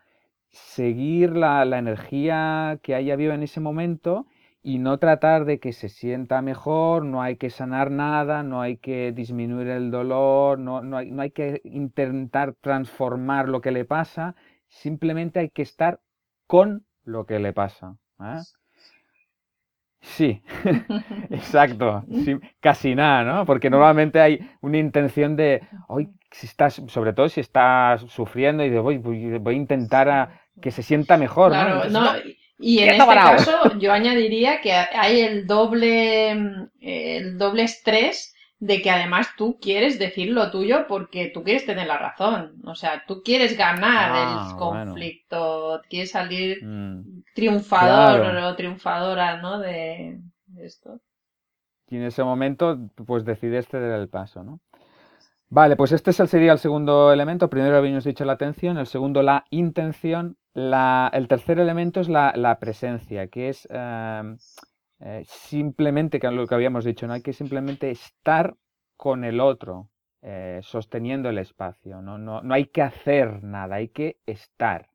Seguir 0.50 1.36
la, 1.36 1.64
la 1.64 1.78
energía 1.78 2.78
que 2.82 2.94
haya 2.94 3.16
vivo 3.16 3.32
en 3.32 3.42
ese 3.42 3.60
momento 3.60 4.26
y 4.62 4.78
no 4.78 4.98
tratar 4.98 5.44
de 5.44 5.60
que 5.60 5.72
se 5.72 5.88
sienta 5.88 6.42
mejor, 6.42 7.04
no 7.04 7.22
hay 7.22 7.36
que 7.36 7.50
sanar 7.50 7.90
nada, 7.90 8.42
no 8.42 8.60
hay 8.60 8.76
que 8.76 9.12
disminuir 9.12 9.68
el 9.68 9.90
dolor, 9.90 10.58
no, 10.58 10.82
no 10.82 10.96
hay, 10.96 11.10
no 11.10 11.22
hay 11.22 11.30
que 11.30 11.60
intentar 11.64 12.54
transformar 12.60 13.48
lo 13.48 13.60
que 13.60 13.70
le 13.70 13.84
pasa, 13.84 14.34
simplemente 14.66 15.40
hay 15.40 15.50
que 15.50 15.62
estar 15.62 16.00
con 16.46 16.86
lo 17.02 17.24
que 17.26 17.38
le 17.38 17.52
pasa. 17.52 17.96
¿eh? 18.20 18.40
Sí, 20.16 20.42
exacto, 21.30 22.04
sí, 22.12 22.36
casi 22.60 22.94
nada, 22.94 23.24
¿no? 23.24 23.46
Porque 23.46 23.68
normalmente 23.70 24.20
hay 24.20 24.40
una 24.60 24.78
intención 24.78 25.36
de, 25.36 25.62
hoy, 25.88 26.08
si 26.30 26.46
estás, 26.46 26.82
sobre 26.88 27.12
todo 27.12 27.28
si 27.28 27.40
estás 27.40 28.02
sufriendo 28.02 28.64
y 28.64 28.70
de, 28.70 28.78
voy, 28.80 28.98
voy, 28.98 29.38
voy 29.38 29.54
a 29.54 29.56
intentar 29.56 30.08
a 30.08 30.40
que 30.60 30.70
se 30.70 30.82
sienta 30.82 31.16
mejor, 31.18 31.56
¿no? 31.56 31.56
Claro, 31.56 31.84
Entonces, 31.84 31.92
no, 31.92 32.12
y 32.58 32.78
en 32.80 32.90
este 32.90 33.06
parado. 33.06 33.36
caso 33.36 33.78
yo 33.78 33.92
añadiría 33.92 34.60
que 34.60 34.72
hay 34.72 35.20
el 35.20 35.46
doble, 35.46 36.30
el 36.80 37.38
doble 37.38 37.62
estrés 37.64 38.34
de 38.60 38.82
que 38.82 38.90
además 38.90 39.28
tú 39.36 39.58
quieres 39.60 39.98
decir 39.98 40.30
lo 40.30 40.50
tuyo 40.50 40.86
porque 40.88 41.30
tú 41.32 41.44
quieres 41.44 41.64
tener 41.64 41.86
la 41.86 41.98
razón. 41.98 42.60
O 42.64 42.74
sea, 42.74 43.04
tú 43.06 43.22
quieres 43.22 43.56
ganar 43.56 44.10
Ah, 44.12 44.48
el 44.50 44.56
bueno. 44.66 44.92
conflicto, 44.92 45.80
quieres 45.88 46.10
salir 46.10 46.58
Mm. 46.60 47.17
Triunfador 47.34 48.20
Claro. 48.20 48.48
o 48.48 48.56
triunfadora, 48.56 49.40
¿no? 49.42 49.58
De 49.58 50.20
de 50.46 50.66
esto. 50.66 51.00
Y 51.90 51.96
en 51.96 52.02
ese 52.04 52.22
momento, 52.22 52.78
pues 53.06 53.24
decides 53.24 53.66
ceder 53.68 53.92
el 53.98 54.08
paso, 54.08 54.44
¿no? 54.44 54.60
Vale, 55.50 55.76
pues 55.76 55.92
este 55.92 56.12
sería 56.12 56.52
el 56.52 56.58
segundo 56.58 57.12
elemento. 57.12 57.48
Primero 57.48 57.76
habíamos 57.78 58.04
dicho 58.04 58.24
la 58.24 58.34
atención, 58.34 58.76
el 58.78 58.86
segundo 58.86 59.22
la 59.22 59.44
intención, 59.50 60.36
la- 60.54 61.10
el 61.14 61.26
tercer 61.28 61.58
elemento 61.58 62.00
es 62.00 62.08
la, 62.08 62.32
la 62.36 62.58
presencia, 62.58 63.28
que 63.28 63.48
es 63.48 63.66
eh, 63.70 64.36
eh, 65.00 65.22
simplemente, 65.26 66.20
que 66.20 66.26
es 66.26 66.32
lo 66.32 66.46
que 66.46 66.54
habíamos 66.54 66.84
dicho, 66.84 67.06
¿no? 67.06 67.14
Hay 67.14 67.22
que 67.22 67.32
simplemente 67.32 67.90
estar 67.90 68.54
con 68.96 69.24
el 69.24 69.40
otro, 69.40 69.88
eh, 70.22 70.60
sosteniendo 70.62 71.30
el 71.30 71.38
espacio, 71.38 72.02
¿no? 72.02 72.18
No, 72.18 72.42
no 72.42 72.54
hay 72.54 72.66
que 72.66 72.82
hacer 72.82 73.42
nada, 73.42 73.76
hay 73.76 73.88
que 73.88 74.18
estar. 74.26 74.88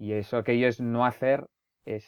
Y 0.00 0.14
eso 0.14 0.36
aquello 0.38 0.66
es 0.68 0.80
no 0.80 1.06
hacer, 1.06 1.46
es 1.84 2.04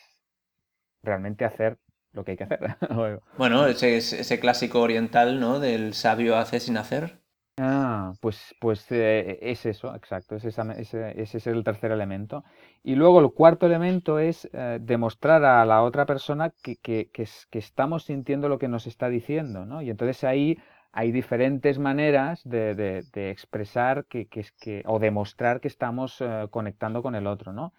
realmente 1.02 1.44
hacer 1.44 1.78
lo 2.12 2.24
que 2.24 2.32
hay 2.32 2.36
que 2.36 2.44
hacer. 2.44 2.60
Bueno, 3.36 3.66
ese, 3.66 3.96
ese 3.98 4.40
clásico 4.40 4.80
oriental, 4.80 5.38
¿no? 5.40 5.60
Del 5.60 5.94
sabio 5.94 6.36
hace 6.36 6.60
sin 6.60 6.76
hacer. 6.76 7.20
Ah, 7.58 8.14
pues, 8.20 8.54
pues 8.60 8.86
eh, 8.90 9.38
es 9.42 9.66
eso, 9.66 9.94
exacto, 9.94 10.36
es 10.36 10.44
esa- 10.44 10.72
ese, 10.72 11.20
ese 11.20 11.36
es 11.38 11.46
el 11.46 11.62
tercer 11.64 11.92
elemento. 11.92 12.44
Y 12.82 12.94
luego 12.94 13.20
el 13.20 13.30
cuarto 13.32 13.66
elemento 13.66 14.18
es 14.18 14.48
eh, 14.54 14.78
demostrar 14.80 15.44
a 15.44 15.64
la 15.66 15.82
otra 15.82 16.06
persona 16.06 16.50
que, 16.62 16.76
que- 16.76 17.10
que 17.12 17.28
que 17.50 17.58
estamos 17.58 18.04
sintiendo 18.04 18.48
lo 18.48 18.58
que 18.58 18.68
nos 18.68 18.86
está 18.86 19.08
diciendo, 19.10 19.66
¿no? 19.66 19.82
Y 19.82 19.90
entonces 19.90 20.24
ahí 20.24 20.58
hay 20.92 21.10
diferentes 21.10 21.78
maneras 21.78 22.42
de, 22.44 23.04
expresar 23.14 24.04
que, 24.04 24.26
que 24.28 24.82
o 24.86 24.98
demostrar 24.98 25.60
que 25.60 25.68
estamos 25.68 26.20
eh, 26.20 26.46
conectando 26.50 27.02
con 27.02 27.14
el 27.14 27.26
otro, 27.26 27.52
¿no? 27.52 27.72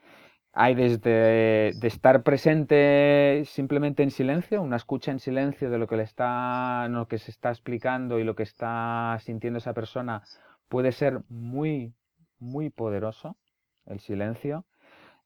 Hay 0.56 0.76
desde 0.76 1.74
de 1.74 1.88
estar 1.88 2.22
presente 2.22 3.44
simplemente 3.46 4.04
en 4.04 4.12
silencio, 4.12 4.62
una 4.62 4.76
escucha 4.76 5.12
en 5.12 5.20
silencio 5.20 5.72
de 5.72 5.80
lo 5.80 5.88
que 5.88 5.98
le 5.98 6.04
está, 6.04 6.88
lo 6.90 7.08
que 7.08 7.18
se 7.18 7.32
está 7.32 7.50
explicando 7.50 8.20
y 8.20 8.24
lo 8.24 8.36
que 8.36 8.44
está 8.44 9.18
sintiendo 9.22 9.58
esa 9.58 9.74
persona 9.74 10.24
puede 10.68 10.92
ser 10.92 11.22
muy, 11.30 11.94
muy 12.40 12.70
poderoso, 12.70 13.38
el 13.86 14.00
silencio. 14.00 14.66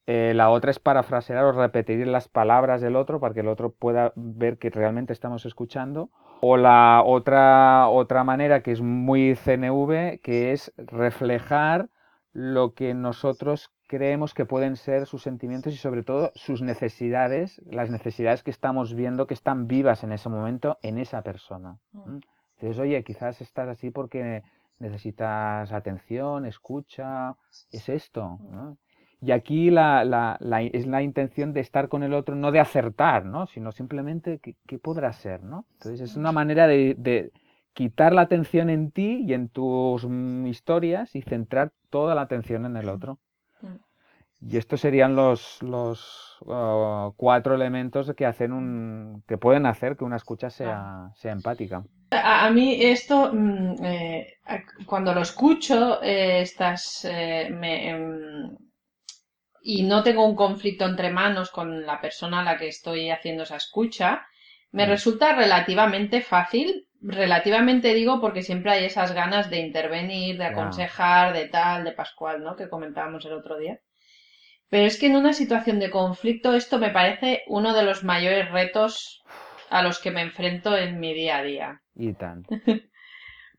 Eh, 0.06 0.34
la 0.34 0.50
otra 0.50 0.72
es 0.72 0.79
parafrasear 0.79 1.44
o 1.44 1.51
repetir 1.51 2.08
las 2.08 2.29
palabras 2.29 2.79
del 2.82 2.96
otro 2.96 3.20
para 3.20 3.34
que 3.34 3.41
el 3.41 3.50
otro 3.50 3.72
pueda 3.72 4.13
ver 4.15 4.58
que 4.58 4.70
realmente 4.70 5.12
estamos 5.12 5.46
escuchando. 5.46 6.10
O 6.41 6.58
la 6.58 7.01
otra, 7.03 7.89
otra 7.89 8.24
manera 8.24 8.62
que 8.62 8.72
es 8.72 8.82
muy 8.82 9.36
CNV, 9.36 10.20
que 10.22 10.51
es 10.51 10.72
reflejar 10.77 11.89
lo 12.32 12.74
que 12.74 12.94
nosotros 12.94 13.72
creemos 13.88 14.34
que 14.34 14.46
pueden 14.46 14.75
ser 14.75 15.08
sus 15.08 15.24
sentimientos 15.24 15.74
y 15.74 15.77
sobre 15.77 16.03
todo 16.03 16.32
sus 16.36 16.62
necesidades, 16.62 17.62
las 17.65 17.89
necesidades 17.89 18.44
que 18.44 18.51
estamos 18.51 18.94
viendo 18.94 19.25
que 19.25 19.34
están 19.34 19.67
vivas 19.67 20.03
en 20.03 20.12
ese 20.12 20.29
momento 20.29 20.77
en 20.84 21.00
esa 21.00 21.24
persona. 21.24 21.79
¿m? 21.94 22.20
Entonces, 22.58 22.79
oye, 22.79 23.03
quizás 23.03 23.41
estás 23.41 23.70
así 23.70 23.89
porque 23.89 24.44
necesitas 24.79 25.72
atención, 25.72 26.46
escucha, 26.46 27.36
es 27.72 27.89
esto. 27.89 28.39
¿no? 28.51 28.77
Y 29.21 29.31
aquí 29.31 29.69
la, 29.71 30.03
la- 30.05 30.38
la- 30.39 30.62
es 30.62 30.86
la 30.88 31.01
intención 31.01 31.53
de 31.53 31.62
estar 31.62 31.89
con 31.89 32.03
el 32.03 32.13
otro, 32.13 32.36
no 32.36 32.51
de 32.51 32.59
acertar, 32.59 33.25
¿no? 33.25 33.47
sino 33.47 33.71
simplemente 33.71 34.39
qué, 34.39 34.55
qué 34.67 34.79
podrá 34.79 35.12
ser. 35.13 35.43
¿no? 35.43 35.65
Entonces 35.74 36.01
es 36.01 36.15
una 36.17 36.31
manera 36.31 36.67
de, 36.67 36.95
de 36.97 37.31
quitar 37.74 38.13
la 38.13 38.21
atención 38.21 38.69
en 38.69 38.91
ti 38.91 39.24
y 39.27 39.33
en 39.33 39.50
tus 39.50 40.05
mm, 40.05 40.45
historias 40.47 41.15
y 41.15 41.21
centrar 41.24 41.71
toda 41.89 42.15
la 42.15 42.21
atención 42.21 42.65
en 42.65 42.77
el 42.77 42.89
otro. 42.89 43.19
Y 44.39 44.57
estos 44.57 44.81
serían 44.81 45.15
los, 45.15 45.62
los 45.63 46.38
uh, 46.41 47.12
cuatro 47.17 47.55
elementos 47.55 48.13
que 48.15 48.25
hacen 48.25 48.51
un, 48.53 49.24
que 49.27 49.38
pueden 49.38 49.65
hacer 49.65 49.97
que 49.97 50.03
una 50.05 50.15
escucha 50.17 50.50
sea, 50.50 51.09
sea 51.15 51.31
empática. 51.31 51.83
A, 52.12 52.45
a 52.45 52.50
mí 52.51 52.67
esto, 52.83 53.31
mm, 53.33 53.75
eh, 53.83 54.27
cuando 54.86 55.13
lo 55.13 55.21
escucho, 55.21 56.01
eh, 56.01 56.41
estas, 56.41 57.05
eh, 57.05 57.50
me, 57.51 57.89
em, 57.89 58.57
y 59.69 59.83
no 59.83 60.01
tengo 60.01 60.25
un 60.25 60.36
conflicto 60.38 60.86
entre 60.86 61.09
manos 61.09 61.51
con 61.51 61.86
la 61.86 62.00
persona 62.00 62.39
a 62.39 62.43
la 62.43 62.57
que 62.57 62.69
estoy 62.69 63.09
haciendo 63.09 63.43
esa 63.43 63.57
escucha, 63.57 64.25
me 64.71 64.86
Mm. 64.86 64.89
resulta 64.89 65.36
relativamente 65.36 66.21
fácil. 66.21 66.88
Relativamente 67.01 67.93
digo 67.93 68.21
porque 68.21 68.43
siempre 68.43 68.71
hay 68.71 68.86
esas 68.86 69.12
ganas 69.12 69.50
de 69.50 69.59
intervenir, 69.59 70.38
de 70.38 70.45
aconsejar, 70.45 71.33
de 71.33 71.50
tal, 71.50 71.83
de 71.83 71.91
Pascual, 71.91 72.41
¿no? 72.43 72.55
Que 72.55 72.69
comentábamos 72.69 73.25
el 73.25 73.33
otro 73.33 73.57
día. 73.57 73.77
Pero 74.69 74.86
es 74.86 74.97
que 74.97 75.07
en 75.07 75.17
una 75.17 75.33
situación 75.33 75.79
de 75.79 75.89
conflicto 75.89 76.53
esto 76.55 76.79
me 76.79 76.91
parece 76.91 77.43
uno 77.47 77.74
de 77.74 77.83
los 77.83 78.05
mayores 78.05 78.50
retos 78.50 79.21
a 79.69 79.81
los 79.81 80.00
que 80.00 80.12
me 80.12 80.21
enfrento 80.21 80.77
en 80.77 80.97
mi 81.01 81.13
día 81.13 81.38
a 81.39 81.43
día. 81.43 81.81
Y 81.93 82.13
tan. 82.13 82.43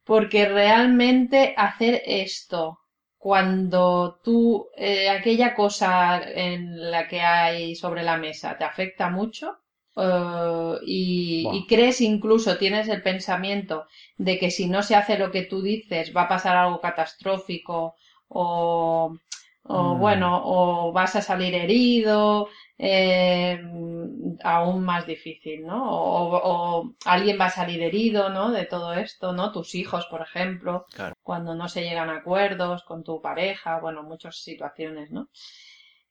Porque 0.04 0.48
realmente 0.48 1.52
hacer 1.56 2.00
esto 2.06 2.78
cuando 3.18 4.20
tú, 4.24 4.68
eh, 4.76 5.08
aquella 5.10 5.54
cosa 5.54 6.22
en 6.22 6.90
la 6.90 7.08
que 7.08 7.20
hay 7.20 7.74
sobre 7.74 8.02
la 8.02 8.16
mesa 8.16 8.56
te 8.56 8.64
afecta 8.64 9.10
mucho 9.10 9.58
eh, 9.96 10.74
y, 10.86 11.48
y 11.52 11.66
crees 11.66 12.00
incluso, 12.00 12.56
tienes 12.58 12.88
el 12.88 13.02
pensamiento 13.02 13.86
de 14.16 14.38
que 14.38 14.50
si 14.50 14.68
no 14.68 14.82
se 14.82 14.94
hace 14.96 15.18
lo 15.18 15.30
que 15.32 15.42
tú 15.42 15.62
dices 15.62 16.14
va 16.16 16.22
a 16.22 16.28
pasar 16.28 16.56
algo 16.56 16.80
catastrófico 16.80 17.96
o, 18.28 19.16
o 19.68 19.94
Mm. 19.94 19.98
bueno, 19.98 20.42
o 20.44 20.92
vas 20.92 21.16
a 21.16 21.22
salir 21.22 21.54
herido, 21.54 22.48
eh, 22.78 23.60
aún 24.42 24.84
más 24.84 25.06
difícil, 25.06 25.64
¿no? 25.66 25.90
O, 25.90 26.40
o 26.52 26.94
alguien 27.04 27.38
va 27.40 27.46
a 27.46 27.50
salir 27.50 27.82
herido, 27.82 28.30
¿no? 28.30 28.50
De 28.50 28.64
todo 28.66 28.92
esto, 28.94 29.32
¿no? 29.32 29.52
Tus 29.52 29.74
hijos, 29.74 30.06
por 30.10 30.22
ejemplo, 30.22 30.86
Claro. 30.92 31.14
cuando 31.22 31.54
no 31.54 31.68
se 31.68 31.82
llegan 31.82 32.10
a 32.10 32.18
acuerdos 32.18 32.82
con 32.84 33.04
tu 33.04 33.20
pareja, 33.20 33.80
bueno, 33.80 34.02
muchas 34.02 34.36
situaciones, 34.38 35.10
¿no? 35.10 35.28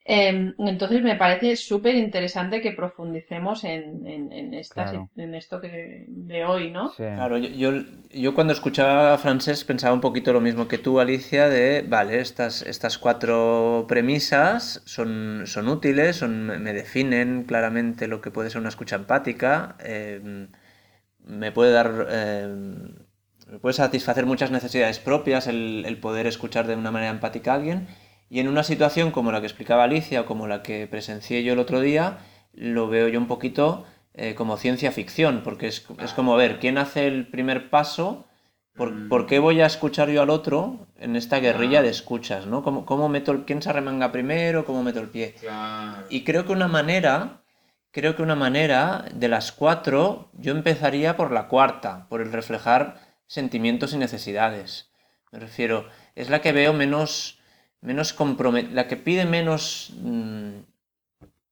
Em, 0.09 0.55
entonces 0.59 1.01
me 1.03 1.15
parece 1.23 1.55
súper 1.55 1.95
interesante 1.95 2.61
que 2.61 2.71
profundicemos 2.71 3.63
en, 3.63 4.07
en, 4.07 4.31
en, 4.31 4.53
esta, 4.53 4.83
Claro. 4.83 5.09
en 5.17 5.35
esto 5.35 5.59
que, 5.61 6.05
de 6.07 6.45
hoy, 6.45 6.71
¿no? 6.71 6.85
Sí. 6.95 7.03
Claro, 7.15 7.37
yo, 7.37 7.49
yo, 7.49 7.83
yo 8.11 8.33
cuando 8.35 8.53
escuchaba 8.53 9.13
a 9.13 9.17
Francés 9.17 9.63
pensaba 9.63 9.93
un 9.93 10.01
poquito 10.01 10.33
lo 10.33 10.41
mismo 10.41 10.67
que 10.67 10.77
tú, 10.77 10.99
Alicia, 10.99 11.49
de, 11.49 11.83
vale, 11.87 12.19
estas, 12.19 12.61
estas 12.61 12.97
cuatro 12.97 13.85
premisas 13.87 14.83
son, 14.85 15.43
son 15.47 15.67
útiles, 15.67 16.15
son, 16.17 16.45
me 16.45 16.59
me 16.59 16.73
definen 16.73 17.43
claramente 17.43 18.07
lo 18.07 18.21
que 18.21 18.31
puede 18.31 18.49
ser 18.49 18.59
una 18.61 18.69
escucha 18.69 18.95
empática, 18.97 19.75
eh, 19.83 20.47
me 21.19 21.51
puede 21.51 21.71
dar, 21.71 22.07
eh, 22.09 22.47
me 23.47 23.59
puede 23.59 23.73
satisfacer 23.73 24.25
muchas 24.25 24.51
necesidades 24.51 24.99
propias 24.99 25.47
el, 25.47 25.83
el 25.85 25.97
poder 25.99 26.27
escuchar 26.27 26.67
de 26.67 26.75
una 26.75 26.91
manera 26.91 27.11
empática 27.11 27.51
a 27.53 27.55
alguien, 27.55 27.87
y 28.29 28.39
en 28.39 28.47
una 28.47 28.63
situación 28.63 29.11
como 29.11 29.31
la 29.31 29.39
que 29.39 29.47
explicaba 29.47 29.83
Alicia 29.83 30.21
o 30.21 30.25
como 30.25 30.47
la 30.47 30.63
que 30.63 30.87
presencié 30.87 31.43
yo 31.43 31.53
el 31.53 31.59
otro 31.59 31.79
día, 31.79 32.19
lo 32.53 32.87
veo 32.87 33.07
yo 33.07 33.19
un 33.19 33.27
poquito 33.27 33.85
eh, 34.13 34.35
como 34.35 34.57
ciencia 34.57 34.91
ficción, 34.91 35.41
porque 35.43 35.67
es, 35.67 35.85
es 35.99 36.13
como 36.13 36.35
ver 36.35 36.59
quién 36.59 36.77
hace 36.77 37.07
el 37.07 37.27
primer 37.27 37.69
paso, 37.69 38.25
por, 38.75 39.09
por 39.09 39.25
qué 39.25 39.39
voy 39.39 39.61
a 39.61 39.65
escuchar 39.65 40.09
yo 40.09 40.21
al 40.21 40.29
otro 40.29 40.87
en 40.97 41.15
esta 41.15 41.39
guerrilla 41.39 41.81
de 41.81 41.89
escuchas, 41.89 42.45
¿no? 42.45 42.63
¿Cómo, 42.63 42.85
cómo 42.85 43.09
meto 43.09 43.31
el, 43.31 43.43
quién 43.45 43.61
se 43.61 43.69
arremanga 43.69 44.11
primero, 44.11 44.65
cómo 44.65 44.83
meto 44.83 44.99
el 44.99 45.09
pie? 45.09 45.35
Y 46.09 46.23
creo 46.23 46.45
que 46.45 46.51
una 46.51 46.67
manera, 46.67 47.41
creo 47.91 48.15
que 48.15 48.21
una 48.21 48.35
manera 48.35 49.05
de 49.13 49.27
las 49.27 49.51
cuatro, 49.51 50.29
yo 50.33 50.51
empezaría 50.51 51.17
por 51.17 51.31
la 51.31 51.47
cuarta, 51.47 52.07
por 52.07 52.21
el 52.21 52.31
reflejar 52.31 52.99
sentimientos 53.25 53.93
y 53.93 53.97
necesidades. 53.97 54.91
Me 55.31 55.39
refiero, 55.39 55.87
es 56.15 56.29
la 56.29 56.41
que 56.41 56.53
veo 56.53 56.73
menos, 56.73 57.36
menos 57.81 58.13
comprometida, 58.13 58.73
la 58.73 58.87
que 58.87 58.97
pide 58.97 59.25
menos... 59.25 59.93
mm, 60.01 60.59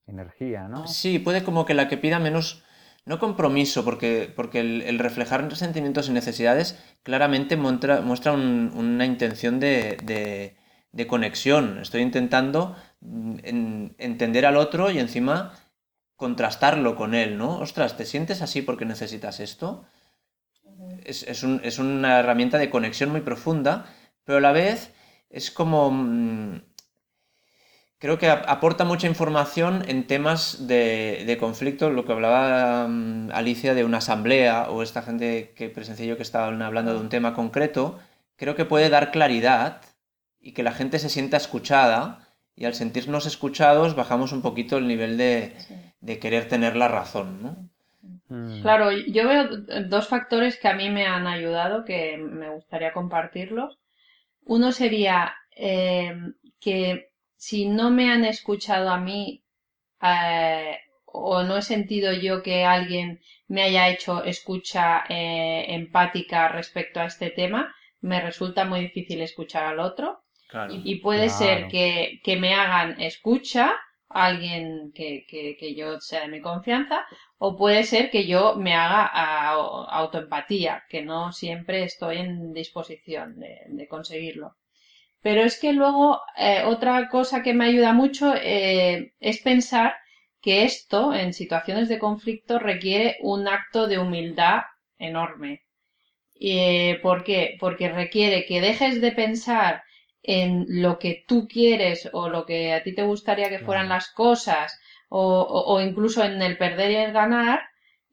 Energía, 0.06 0.68
¿no? 0.68 0.86
Sí, 0.86 1.18
puede 1.18 1.42
como 1.42 1.64
que 1.66 1.74
la 1.74 1.88
que 1.88 1.96
pida 1.96 2.20
menos, 2.20 2.62
no 3.06 3.18
compromiso, 3.18 3.84
porque, 3.84 4.32
porque 4.34 4.60
el, 4.60 4.82
el 4.82 4.98
reflejar 5.00 5.54
sentimientos 5.56 6.08
y 6.08 6.12
necesidades 6.12 6.78
claramente 7.02 7.56
muestra, 7.56 8.00
muestra 8.02 8.32
un- 8.32 8.70
una 8.76 9.04
intención 9.04 9.58
de, 9.58 9.96
de- 10.04 10.56
de 10.92 11.06
conexión. 11.08 11.78
Estoy 11.80 12.02
intentando 12.02 12.76
mm, 13.00 13.36
en- 13.42 13.94
entender 13.98 14.46
al 14.46 14.56
otro 14.56 14.90
y 14.92 14.98
encima 15.00 15.52
contrastarlo 16.14 16.94
con 16.96 17.14
él, 17.14 17.36
¿no? 17.36 17.58
Ostras, 17.58 17.96
¿te 17.96 18.06
sientes 18.06 18.40
así 18.42 18.62
porque 18.62 18.84
necesitas 18.84 19.40
esto? 19.40 19.86
Es, 21.04 21.22
es 21.24 21.42
un- 21.42 21.60
es 21.64 21.78
una 21.78 22.18
herramienta 22.20 22.58
de 22.58 22.70
conexión 22.70 23.10
muy 23.10 23.20
profunda, 23.20 23.86
pero 24.24 24.38
a 24.38 24.40
la 24.40 24.52
vez 24.52 24.92
es 25.30 25.50
como... 25.50 25.90
mm, 25.90 26.60
Creo 27.98 28.18
que 28.18 28.28
ap- 28.28 28.44
aporta 28.48 28.84
mucha 28.84 29.06
información 29.06 29.82
en 29.88 30.06
temas 30.06 30.66
de, 30.68 31.24
de 31.26 31.38
conflicto, 31.38 31.90
lo 31.90 32.04
que 32.04 32.12
hablaba 32.12 32.86
mm, 32.88 33.30
Alicia 33.32 33.74
de 33.74 33.84
una 33.84 33.98
asamblea 33.98 34.68
o 34.70 34.82
esta 34.82 35.02
gente 35.02 35.52
que 35.56 35.70
presencié 35.70 36.06
yo 36.06 36.16
que 36.16 36.22
estaban 36.22 36.60
hablando 36.62 36.92
de 36.92 37.00
un 37.00 37.08
tema 37.08 37.32
concreto, 37.34 37.98
creo 38.36 38.54
que 38.54 38.66
puede 38.66 38.90
dar 38.90 39.10
claridad 39.10 39.80
y 40.40 40.52
que 40.52 40.62
la 40.62 40.72
gente 40.72 40.98
se 40.98 41.08
sienta 41.08 41.38
escuchada 41.38 42.28
y 42.54 42.66
al 42.66 42.74
sentirnos 42.74 43.26
escuchados 43.26 43.96
bajamos 43.96 44.32
un 44.32 44.42
poquito 44.42 44.76
el 44.78 44.86
nivel 44.88 45.16
de, 45.16 45.54
Sí. 45.58 45.74
de 46.00 46.18
querer 46.18 46.48
tener 46.48 46.76
la 46.76 46.88
razón, 46.88 47.42
¿no? 47.42 47.50
Mm. 48.28 48.60
Claro, 48.60 48.90
yo 48.92 49.26
veo 49.28 49.44
dos 49.88 50.08
factores 50.08 50.58
que 50.60 50.68
a 50.68 50.74
mí 50.74 50.90
me 50.90 51.06
han 51.06 51.26
ayudado 51.26 51.84
que 51.84 52.18
me 52.18 52.50
gustaría 52.50 52.92
compartirlos. 52.92 53.78
Uno 54.46 54.72
sería 54.72 55.34
eh, 55.56 56.14
que 56.60 57.10
si 57.36 57.66
no 57.66 57.90
me 57.90 58.10
han 58.10 58.24
escuchado 58.24 58.90
a 58.90 58.98
mí 58.98 59.44
eh, 60.02 60.78
o 61.04 61.42
no 61.42 61.56
he 61.56 61.62
sentido 61.62 62.12
yo 62.12 62.42
que 62.42 62.64
alguien 62.64 63.20
me 63.48 63.62
haya 63.62 63.88
hecho 63.88 64.24
escucha 64.24 65.04
eh, 65.08 65.66
empática 65.74 66.48
respecto 66.48 67.00
a 67.00 67.06
este 67.06 67.30
tema, 67.30 67.74
me 68.00 68.20
resulta 68.20 68.64
muy 68.64 68.80
difícil 68.80 69.20
escuchar 69.20 69.64
al 69.66 69.80
otro. 69.80 70.22
Claro. 70.48 70.72
Y, 70.72 70.82
y 70.84 70.94
puede 71.00 71.28
ser 71.28 71.66
que, 71.66 72.20
que 72.22 72.36
me 72.36 72.54
hagan 72.54 73.00
escucha 73.00 73.74
alguien 74.24 74.92
que, 74.94 75.24
que, 75.28 75.56
que 75.58 75.74
yo 75.74 76.00
sea 76.00 76.22
de 76.22 76.28
mi 76.28 76.40
confianza, 76.40 77.06
o 77.38 77.56
puede 77.56 77.84
ser 77.84 78.10
que 78.10 78.26
yo 78.26 78.56
me 78.56 78.74
haga 78.74 79.06
autoempatía, 80.02 80.84
que 80.88 81.02
no 81.02 81.32
siempre 81.32 81.82
estoy 81.84 82.18
en 82.18 82.52
disposición 82.52 83.38
de, 83.40 83.60
de 83.68 83.88
conseguirlo. 83.88 84.56
Pero 85.22 85.42
es 85.42 85.58
que 85.60 85.72
luego 85.72 86.20
eh, 86.38 86.62
otra 86.64 87.08
cosa 87.08 87.42
que 87.42 87.54
me 87.54 87.66
ayuda 87.66 87.92
mucho 87.92 88.34
eh, 88.36 89.12
es 89.20 89.40
pensar 89.42 89.94
que 90.40 90.64
esto 90.64 91.12
en 91.14 91.32
situaciones 91.34 91.88
de 91.88 91.98
conflicto 91.98 92.58
requiere 92.58 93.16
un 93.20 93.48
acto 93.48 93.86
de 93.88 93.98
humildad 93.98 94.62
enorme. 94.98 95.62
Eh, 96.40 96.98
¿Por 97.02 97.24
qué? 97.24 97.56
Porque 97.60 97.88
requiere 97.88 98.46
que 98.46 98.60
dejes 98.60 99.00
de 99.00 99.12
pensar 99.12 99.82
en 100.26 100.66
lo 100.68 100.98
que 100.98 101.24
tú 101.28 101.46
quieres 101.48 102.08
o 102.12 102.28
lo 102.28 102.44
que 102.46 102.72
a 102.74 102.82
ti 102.82 102.94
te 102.94 103.02
gustaría 103.04 103.48
que 103.48 103.60
fueran 103.60 103.88
las 103.88 104.08
cosas 104.12 104.78
o, 105.08 105.22
o- 105.42 105.74
o 105.74 105.80
incluso 105.80 106.24
en 106.24 106.42
el 106.42 106.58
perder 106.58 106.90
y 106.90 106.96
el 106.96 107.12
ganar 107.12 107.60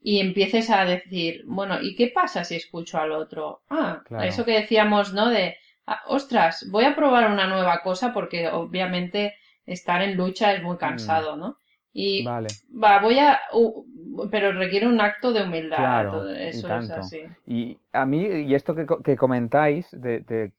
y 0.01 0.19
empieces 0.19 0.69
a 0.69 0.85
decir, 0.85 1.43
bueno, 1.47 1.81
¿y 1.81 1.95
qué 1.95 2.07
pasa 2.07 2.43
si 2.43 2.55
escucho 2.55 2.99
al 2.99 3.11
otro? 3.11 3.61
Ah, 3.69 4.01
Claro. 4.05 4.25
eso 4.25 4.45
que 4.45 4.59
decíamos, 4.59 5.13
¿no? 5.13 5.29
De, 5.29 5.57
"Ah, 5.87 6.01
ostras, 6.07 6.65
voy 6.69 6.83
a 6.85 6.95
probar 6.95 7.31
una 7.31 7.47
nueva 7.47 7.81
cosa 7.81 8.13
porque 8.13 8.47
obviamente 8.49 9.35
estar 9.65 10.01
en 10.01 10.15
lucha 10.17 10.53
es 10.53 10.61
muy 10.61 10.77
cansado, 10.77 11.35
¿no? 11.37 11.57
Y 11.93 12.23
Vale. 12.25 12.47
va, 12.83 12.99
voy 12.99 13.19
a, 13.19 13.39
u- 13.53 13.85
pero 14.31 14.51
requiere 14.51 14.87
un 14.87 14.99
acto 14.99 15.31
de 15.31 15.43
humildad, 15.43 15.77
Claro, 15.77 16.29
eso 16.29 16.67
es 16.77 16.89
así. 16.89 17.21
Y 17.47 17.77
a 17.93 18.05
mí, 18.05 18.25
y 18.25 18.55
esto 18.55 18.75
que, 18.75 18.85
que 19.03 19.15
comentáis 19.15 19.87
de, 19.91 20.19
de, 20.21 20.47
mm, 20.47 20.51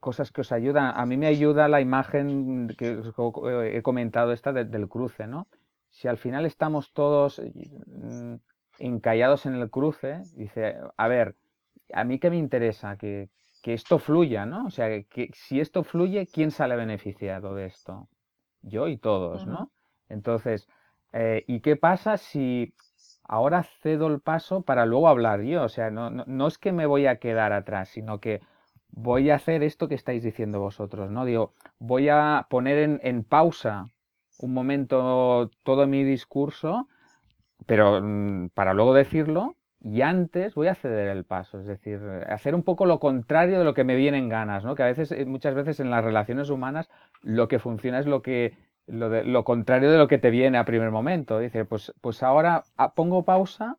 cosas 0.00 0.32
que 0.32 0.40
os 0.40 0.52
ayudan, 0.52 0.92
a 0.96 1.06
mí 1.06 1.16
me 1.16 1.26
ayuda 1.26 1.68
la 1.68 1.80
imagen 1.80 2.68
que 2.78 2.96
os 2.96 3.08
eh, 3.48 3.76
he 3.76 3.82
comentado 3.82 4.32
esta 4.32 4.52
de- 4.52 4.64
del 4.64 4.88
cruce, 4.88 5.26
¿no? 5.26 5.46
Si 5.90 6.08
al 6.08 6.18
final 6.18 6.46
estamos 6.46 6.92
todos 6.92 7.38
eh, 7.38 7.52
mm, 7.86 8.34
encallados 8.78 9.46
en 9.46 9.54
el 9.54 9.70
cruce, 9.70 10.22
dice, 10.34 10.76
a 10.96 11.08
ver, 11.08 11.36
a 11.92 12.04
mí 12.04 12.18
qué 12.18 12.30
me 12.30 12.38
interesa, 12.38 12.96
que, 12.96 13.30
que 13.62 13.74
esto 13.74 13.98
fluya, 13.98 14.46
¿no? 14.46 14.66
O 14.66 14.70
sea, 14.70 14.88
que 15.04 15.30
si 15.34 15.60
esto 15.60 15.84
fluye, 15.84 16.26
¿quién 16.26 16.50
sale 16.50 16.76
beneficiado 16.76 17.54
de 17.54 17.66
esto? 17.66 18.08
Yo 18.62 18.88
y 18.88 18.96
todos. 18.98 19.46
¿no? 19.46 19.70
Entonces, 20.08 20.68
eh, 21.12 21.44
¿y 21.46 21.60
qué 21.60 21.76
pasa 21.76 22.16
si 22.16 22.74
ahora 23.24 23.62
cedo 23.62 24.06
el 24.08 24.20
paso 24.20 24.62
para 24.62 24.86
luego 24.86 25.08
hablar 25.08 25.42
yo? 25.42 25.62
O 25.64 25.68
sea, 25.68 25.90
no, 25.90 26.10
no, 26.10 26.24
no 26.26 26.46
es 26.46 26.58
que 26.58 26.72
me 26.72 26.86
voy 26.86 27.06
a 27.06 27.18
quedar 27.18 27.52
atrás, 27.52 27.88
sino 27.90 28.20
que 28.20 28.40
voy 28.92 29.30
a 29.30 29.36
hacer 29.36 29.62
esto 29.62 29.88
que 29.88 29.94
estáis 29.94 30.22
diciendo 30.22 30.60
vosotros, 30.60 31.10
¿no? 31.10 31.24
Digo, 31.24 31.52
voy 31.78 32.08
a 32.08 32.46
poner 32.50 32.78
en, 32.78 33.00
en 33.02 33.24
pausa 33.24 33.86
un 34.38 34.54
momento 34.54 35.50
todo 35.62 35.86
mi 35.86 36.04
discurso, 36.04 36.88
pero 37.66 38.00
mm, 38.02 38.50
para 38.54 38.74
luego 38.74 38.94
decirlo, 38.94 39.56
y 39.82 40.02
antes 40.02 40.54
voy 40.54 40.68
a 40.68 40.74
ceder 40.74 41.08
el 41.08 41.24
paso, 41.24 41.58
es 41.58 41.66
decir, 41.66 42.00
hacer 42.28 42.54
un 42.54 42.62
poco 42.62 42.84
lo 42.84 43.00
contrario 43.00 43.58
de 43.58 43.64
lo 43.64 43.72
que 43.72 43.84
me 43.84 43.96
vienen 43.96 44.28
ganas, 44.28 44.64
¿no? 44.64 44.74
Que 44.74 44.82
a 44.82 44.86
veces, 44.86 45.10
eh, 45.12 45.24
muchas 45.24 45.54
veces 45.54 45.80
en 45.80 45.90
las 45.90 46.04
relaciones 46.04 46.50
humanas, 46.50 46.90
lo 47.22 47.48
que 47.48 47.58
funciona 47.58 47.98
es 47.98 48.06
lo 48.06 48.20
que 48.22 48.56
lo, 48.86 49.22
lo 49.22 49.44
contrario 49.44 49.90
de 49.90 49.98
lo 49.98 50.08
que 50.08 50.18
te 50.18 50.30
viene 50.30 50.58
a 50.58 50.64
primer 50.64 50.90
momento. 50.90 51.38
Dice, 51.38 51.64
pues, 51.64 51.94
pues 52.00 52.22
ahora 52.22 52.64
ah, 52.76 52.94
pongo 52.94 53.24
pausa 53.24 53.78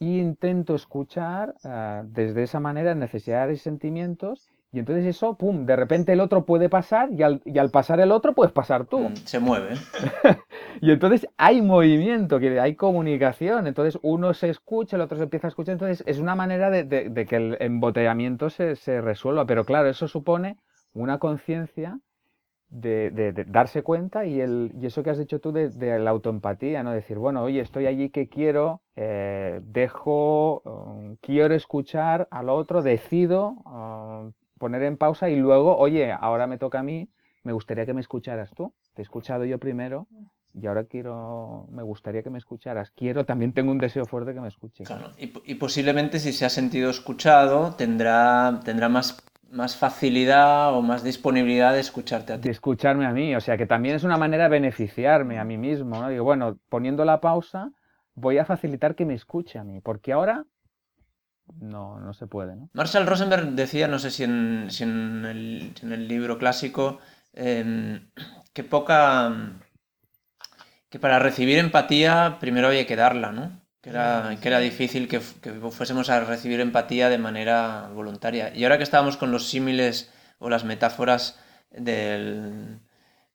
e 0.00 0.04
intento 0.18 0.74
escuchar 0.74 1.54
ah, 1.64 2.02
desde 2.06 2.42
esa 2.44 2.60
manera 2.60 2.94
necesidades 2.94 3.60
y 3.60 3.62
sentimientos. 3.62 4.50
Y 4.72 4.78
entonces 4.80 5.06
eso, 5.06 5.36
pum, 5.38 5.64
de 5.64 5.76
repente 5.76 6.12
el 6.12 6.20
otro 6.20 6.44
puede 6.44 6.68
pasar 6.68 7.10
y 7.12 7.22
al, 7.22 7.40
y 7.46 7.58
al 7.58 7.70
pasar 7.70 8.00
el 8.00 8.12
otro 8.12 8.34
puedes 8.34 8.52
pasar 8.52 8.86
tú. 8.86 9.08
Mm, 9.10 9.14
Se 9.24 9.38
mueve. 9.38 9.74
Y 10.80 10.90
entonces 10.90 11.26
hay 11.36 11.62
movimiento, 11.62 12.36
hay 12.60 12.74
comunicación. 12.74 13.66
Entonces 13.66 13.98
uno 14.02 14.34
se 14.34 14.50
escucha, 14.50 14.96
el 14.96 15.02
otro 15.02 15.16
se 15.16 15.24
empieza 15.24 15.46
a 15.46 15.50
escuchar. 15.50 15.72
Entonces 15.74 16.02
es 16.06 16.18
una 16.18 16.34
manera 16.34 16.70
de, 16.70 16.84
de- 16.84 17.08
de 17.10 17.26
que 17.26 17.36
el 17.36 17.56
embotellamiento 17.60 18.50
se, 18.50 18.76
se 18.76 19.00
resuelva. 19.00 19.46
Pero 19.46 19.64
claro, 19.64 19.88
eso 19.88 20.08
supone 20.08 20.58
una 20.92 21.18
conciencia 21.18 21.98
de, 22.68 23.44
darse 23.46 23.82
cuenta 23.82 24.26
y, 24.26 24.40
el, 24.40 24.72
y 24.80 24.86
eso 24.86 25.02
que 25.02 25.10
has 25.10 25.18
dicho 25.18 25.40
tú 25.40 25.52
de, 25.52 25.70
de 25.70 25.98
la 25.98 26.10
autoempatía, 26.10 26.82
¿no? 26.82 26.92
Decir, 26.92 27.18
bueno, 27.18 27.42
oye, 27.42 27.60
estoy 27.60 27.86
allí 27.86 28.10
que 28.10 28.28
quiero, 28.28 28.82
eh, 28.96 29.60
dejo, 29.64 30.62
um, 30.64 31.16
quiero 31.20 31.54
escuchar 31.54 32.28
al 32.30 32.48
otro, 32.48 32.82
decido 32.82 33.50
um, 33.64 34.32
poner 34.58 34.82
en 34.82 34.96
pausa 34.96 35.28
y 35.28 35.36
luego, 35.36 35.76
oye, 35.76 36.12
ahora 36.12 36.46
me 36.46 36.58
toca 36.58 36.80
a 36.80 36.82
mí, 36.82 37.08
me 37.44 37.52
gustaría 37.52 37.86
que 37.86 37.94
me 37.94 38.00
escucharas 38.00 38.50
tú. 38.54 38.72
Te 38.94 39.02
he 39.02 39.04
escuchado 39.04 39.44
yo 39.44 39.58
primero 39.58 40.08
y 40.54 40.66
ahora 40.66 40.84
quiero, 40.84 41.66
me 41.70 41.82
gustaría 41.82 42.22
que 42.22 42.30
me 42.30 42.38
escucharas. 42.38 42.90
Quiero, 42.90 43.24
también 43.24 43.52
tengo 43.52 43.70
un 43.70 43.78
deseo 43.78 44.06
fuerte 44.06 44.34
que 44.34 44.40
me 44.40 44.48
escuches. 44.48 44.88
Claro, 44.88 45.12
y, 45.18 45.32
y 45.44 45.54
posiblemente 45.56 46.18
si 46.18 46.32
se 46.32 46.46
ha 46.46 46.50
sentido 46.50 46.90
escuchado 46.90 47.74
tendrá, 47.74 48.60
tendrá 48.64 48.88
más 48.88 49.22
más 49.56 49.76
facilidad 49.76 50.74
o 50.74 50.82
más 50.82 51.02
disponibilidad 51.02 51.72
de 51.72 51.80
escucharte 51.80 52.32
a 52.32 52.36
ti. 52.36 52.42
De 52.42 52.50
escucharme 52.50 53.06
a 53.06 53.12
mí, 53.12 53.34
o 53.34 53.40
sea 53.40 53.56
que 53.56 53.66
también 53.66 53.96
es 53.96 54.04
una 54.04 54.18
manera 54.18 54.44
de 54.44 54.50
beneficiarme 54.50 55.38
a 55.38 55.44
mí 55.44 55.56
mismo, 55.56 56.00
¿no? 56.00 56.08
Digo, 56.08 56.24
bueno, 56.24 56.58
poniendo 56.68 57.04
la 57.04 57.20
pausa, 57.20 57.72
voy 58.14 58.38
a 58.38 58.44
facilitar 58.44 58.94
que 58.94 59.06
me 59.06 59.14
escuche 59.14 59.58
a 59.58 59.64
mí, 59.64 59.80
porque 59.80 60.12
ahora 60.12 60.44
no, 61.60 61.98
no 61.98 62.12
se 62.12 62.26
puede, 62.26 62.54
¿no? 62.56 62.68
Marshall 62.74 63.06
Rosenberg 63.06 63.52
decía, 63.52 63.88
no 63.88 63.98
sé 63.98 64.10
si 64.10 64.24
en, 64.24 64.66
si 64.70 64.84
en, 64.84 65.24
el, 65.24 65.72
en 65.82 65.92
el, 65.92 66.06
libro 66.06 66.38
clásico, 66.38 66.98
eh, 67.32 68.00
que 68.52 68.64
poca... 68.64 69.32
que 70.90 70.98
para 70.98 71.18
recibir 71.18 71.58
empatía 71.58 72.36
primero 72.40 72.68
hay 72.68 72.84
que 72.84 72.96
darla, 72.96 73.32
¿no? 73.32 73.65
Que 73.86 73.90
era, 73.90 74.36
que 74.42 74.48
era 74.48 74.58
difícil 74.58 75.06
que, 75.06 75.20
que, 75.40 75.52
fuésemos 75.70 76.10
a 76.10 76.18
recibir 76.18 76.58
empatía 76.58 77.08
de 77.08 77.18
manera 77.18 77.88
voluntaria. 77.94 78.52
Y 78.52 78.64
ahora 78.64 78.78
que 78.78 78.82
estábamos 78.82 79.16
con 79.16 79.30
los 79.30 79.46
símiles 79.46 80.10
o 80.40 80.50
las 80.50 80.64
metáforas 80.64 81.38
del, 81.70 82.80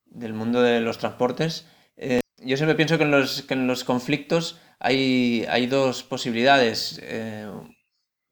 del 0.08 0.34
mundo 0.34 0.62
de 0.62 0.82
los 0.82 0.98
transportes, 0.98 1.66
eh, 1.96 2.20
yo 2.40 2.58
siempre 2.58 2.76
pienso 2.76 2.98
que 2.98 3.06
en 3.06 3.12
los, 3.12 3.44
que 3.44 3.54
en 3.54 3.66
los 3.66 3.86
conflictos 3.86 4.60
hay, 4.78 5.46
hay 5.48 5.68
dos 5.68 6.04
posibilidades. 6.04 7.00
Eh, 7.02 7.50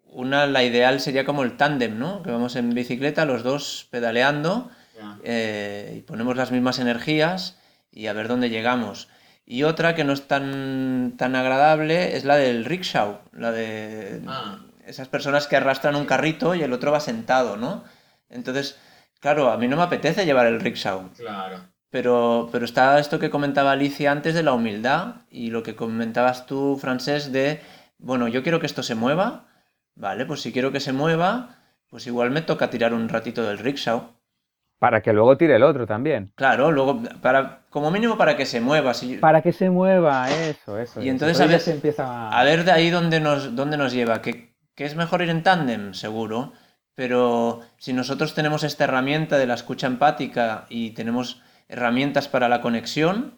una, 0.04 0.46
la 0.46 0.66
ideal 0.66 1.00
sería 1.00 1.24
como 1.24 1.44
el 1.44 1.56
tándem, 1.56 1.98
¿no? 1.98 2.22
Que 2.22 2.32
vamos 2.32 2.58
en 2.58 2.74
bicicleta, 2.74 3.24
los 3.24 3.44
dos 3.44 3.88
pedaleando 3.92 4.70
eh, 5.24 5.96
y 6.00 6.02
ponemos 6.02 6.36
las 6.36 6.52
mismas 6.52 6.80
energías 6.80 7.58
y 7.94 8.08
a 8.08 8.14
ver 8.14 8.28
dónde 8.28 8.50
llegamos. 8.50 9.08
Y 9.52 9.64
otra 9.64 9.96
que 9.96 10.04
no 10.04 10.14
es 10.14 10.28
tan, 10.28 11.16
tan 11.18 11.36
agradable 11.36 12.16
es 12.16 12.24
la 12.24 12.36
del 12.36 12.66
rickshaw, 12.66 13.18
la 13.34 13.52
de 13.52 14.22
ah. 14.28 14.60
esas 14.86 15.08
personas 15.08 15.48
que 15.48 15.56
arrastran 15.56 15.96
un 15.96 16.06
carrito 16.06 16.54
y 16.54 16.62
el 16.62 16.72
otro 16.72 16.92
va 16.92 17.00
sentado, 17.00 17.58
¿no? 17.58 17.84
Entonces, 18.30 18.78
claro, 19.20 19.50
a 19.50 19.58
mí 19.58 19.68
no 19.68 19.76
me 19.76 19.82
apetece 19.82 20.28
llevar 20.28 20.46
el 20.46 20.60
rickshaw. 20.60 21.10
Claro. 21.18 21.62
Pero, 21.90 22.50
pero 22.52 22.64
está 22.64 23.00
esto 23.00 23.18
que 23.18 23.32
comentaba 23.32 23.72
Alicia 23.72 24.12
antes 24.12 24.36
de 24.36 24.44
la 24.44 24.54
humildad 24.54 25.22
y 25.32 25.50
lo 25.50 25.64
que 25.64 25.76
comentabas 25.76 26.46
tú, 26.46 26.78
Francés, 26.80 27.32
de, 27.32 27.60
bueno, 27.98 28.28
yo 28.28 28.44
quiero 28.44 28.60
que 28.60 28.68
esto 28.68 28.84
se 28.84 28.94
mueva, 28.94 29.48
vale, 29.96 30.28
pues 30.28 30.42
si 30.42 30.54
quiero 30.54 30.72
que 30.72 30.80
se 30.80 30.94
mueva, 30.94 31.56
pues 31.90 32.06
igual 32.06 32.30
me 32.30 32.44
toca 32.44 32.70
tirar 32.70 32.94
un 32.94 33.10
ratito 33.10 33.42
del 33.42 33.58
rickshaw. 33.58 34.12
Para 34.80 35.02
que 35.02 35.12
luego 35.12 35.38
tire 35.38 35.58
el 35.58 35.64
otro 35.64 35.86
también. 35.86 36.32
Claro, 36.36 36.72
luego, 36.72 37.02
para, 37.22 37.64
como 37.70 37.92
mínimo 37.92 38.18
para 38.18 38.38
que 38.38 38.46
se 38.46 38.62
mueva. 38.62 38.94
Para 39.20 39.42
que 39.42 39.52
se 39.52 39.70
mueva, 39.70 40.30
eso, 40.32 40.80
eso. 40.80 41.02
Y 41.02 41.10
entonces 41.10 41.40
a 41.42 41.48
ver, 41.48 41.60
se 41.60 41.74
empieza 41.74 42.30
a... 42.30 42.44
ver 42.46 42.64
de 42.64 42.72
ahí 42.72 42.90
dónde 42.90 43.20
nos, 43.20 43.58
dónde 43.58 43.76
nos 43.76 43.92
lleva. 43.92 44.22
Que, 44.22 44.56
que 44.76 44.86
es 44.86 44.96
mejor 44.96 45.22
ir 45.22 45.30
en 45.30 45.44
tándem, 45.44 45.94
seguro. 45.94 46.54
Pero 46.96 47.60
si 47.78 47.92
nosotros 47.92 48.34
tenemos 48.34 48.64
esta 48.64 48.86
herramienta 48.86 49.38
de 49.38 49.48
la 49.48 49.54
escucha 49.54 49.88
empática 49.88 50.66
y 50.70 50.92
tenemos 50.92 51.42
herramientas 51.68 52.30
para 52.30 52.48
la 52.48 52.62
conexión 52.62 53.38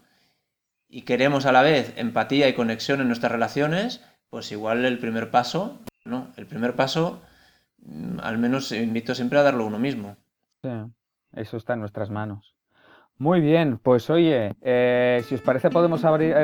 y 0.87 1.01
queremos 1.01 1.47
a 1.47 1.51
la 1.51 1.63
vez 1.63 1.93
empatía 1.95 2.49
y 2.49 2.53
conexión 2.53 3.01
en 3.01 3.07
nuestras 3.07 3.31
relaciones, 3.31 4.03
pues 4.29 4.51
igual 4.51 4.85
el 4.85 4.99
primer 4.99 5.31
paso, 5.31 5.79
¿no? 6.05 6.31
El 6.37 6.45
primer 6.45 6.75
paso, 6.75 7.21
mm, 7.79 8.19
al 8.21 8.37
menos 8.37 8.71
invito 8.71 9.15
siempre 9.15 9.39
a 9.39 9.43
darlo 9.43 9.65
uno 9.65 9.79
mismo. 9.79 10.17
Sí. 10.61 10.69
Eso 11.33 11.57
está 11.57 11.73
en 11.73 11.79
nuestras 11.79 12.09
manos. 12.09 12.55
Muy 13.17 13.39
bien, 13.39 13.77
pues 13.77 14.09
oye, 14.09 14.55
eh, 14.61 15.23
si 15.27 15.35
os 15.35 15.41
parece 15.41 15.69
podemos 15.69 16.03
abrir 16.03 16.35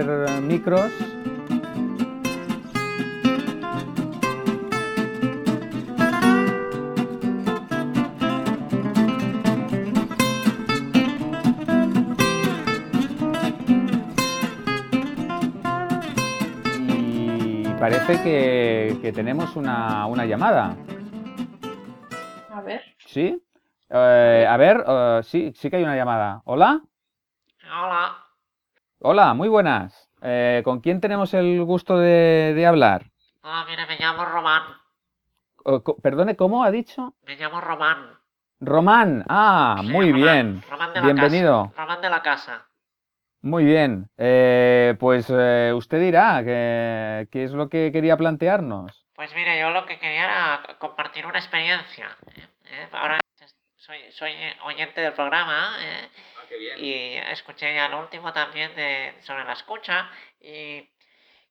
micros. 0.43 0.91
Y 16.87 17.63
parece 17.79 18.21
que, 18.23 18.99
que 19.01 19.11
tenemos 19.11 19.55
una, 19.55 20.05
una 20.05 20.25
llamada. 20.25 20.75
A 22.51 22.61
ver. 22.61 22.81
¿Sí? 23.05 23.41
Eh, 23.89 24.45
a 24.47 24.57
ver, 24.57 24.77
uh, 24.79 25.23
sí, 25.23 25.53
sí 25.55 25.69
que 25.69 25.77
hay 25.77 25.83
una 25.83 25.95
llamada. 25.95 26.41
¿Hola? 26.45 26.81
Hola. 27.65 28.17
Hola, 28.99 29.33
muy 29.33 29.47
buenas. 29.47 30.09
Eh, 30.21 30.61
¿Con 30.65 30.81
quién 30.81 30.99
tenemos 30.99 31.33
el 31.33 31.63
gusto 31.63 31.97
de, 31.97 32.53
de 32.55 32.65
hablar? 32.65 33.05
Hola, 33.43 33.65
mire, 33.69 33.85
me 33.85 33.97
llamo 33.97 34.25
Román. 34.25 34.63
Co 35.83 35.97
perdone, 35.97 36.35
¿cómo 36.35 36.63
ha 36.63 36.71
dicho? 36.71 37.13
Me 37.25 37.35
llamo 37.35 37.59
Román. 37.61 38.17
Román, 38.59 39.23
ah, 39.29 39.77
Sí, 39.81 39.87
muy 39.91 40.11
Román, 40.11 40.21
bien. 40.23 40.63
Román 40.69 40.93
de 40.93 40.99
la 40.99 41.05
Bienvenido. 41.05 41.63
casa. 41.69 41.81
Román 41.81 42.01
de 42.01 42.09
la 42.09 42.21
casa. 42.21 42.65
Muy 43.41 43.63
bien. 43.65 44.09
Eh, 44.17 44.95
pues 44.99 45.27
eh, 45.29 45.71
usted 45.75 45.99
dirá 46.01 46.43
que- 46.43 47.27
qué 47.31 47.43
es 47.43 47.51
lo 47.51 47.69
que 47.69 47.91
quería 47.91 48.17
plantearnos. 48.17 49.05
Pues 49.13 49.33
mire, 49.35 49.59
yo 49.59 49.69
lo 49.69 49.85
que 49.85 49.99
quería 49.99 50.25
era 50.25 50.77
compartir 50.79 51.25
una 51.25 51.37
experiencia. 51.37 52.07
¿eh? 52.35 52.47
¿Eh? 52.65 52.87
Ahora 52.93 53.19
soy, 53.87 54.11
soy 54.11 54.35
oyente 54.63 54.99
del 54.99 55.13
programa 55.13 55.77
¿eh? 55.79 56.09
y 56.77 57.31
escuché 57.31 57.73
ya 57.73 57.85
el 57.85 57.93
último 57.93 58.33
también 58.33 58.75
de, 58.75 59.15
sobre 59.21 59.45
la 59.45 59.53
escucha 59.53 60.09
y 60.41 60.85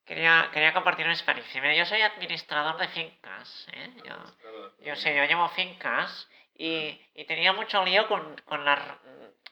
quería, 0.04 0.50
quería 0.52 0.74
compartir 0.74 1.06
una 1.06 1.14
experiencia. 1.14 1.74
Yo 1.74 1.86
soy 1.86 2.02
administrador 2.02 2.76
de 2.76 2.88
fincas. 2.88 3.66
¿eh? 3.72 3.90
Yo, 4.04 4.14
yo 4.84 4.96
sé, 4.96 5.16
yo 5.16 5.24
llevo 5.24 5.48
fincas 5.50 6.28
y, 6.54 7.00
y 7.14 7.24
tenía 7.24 7.54
mucho 7.54 7.82
lío 7.84 8.06
con, 8.06 8.36
con 8.42 8.64
las 8.64 8.80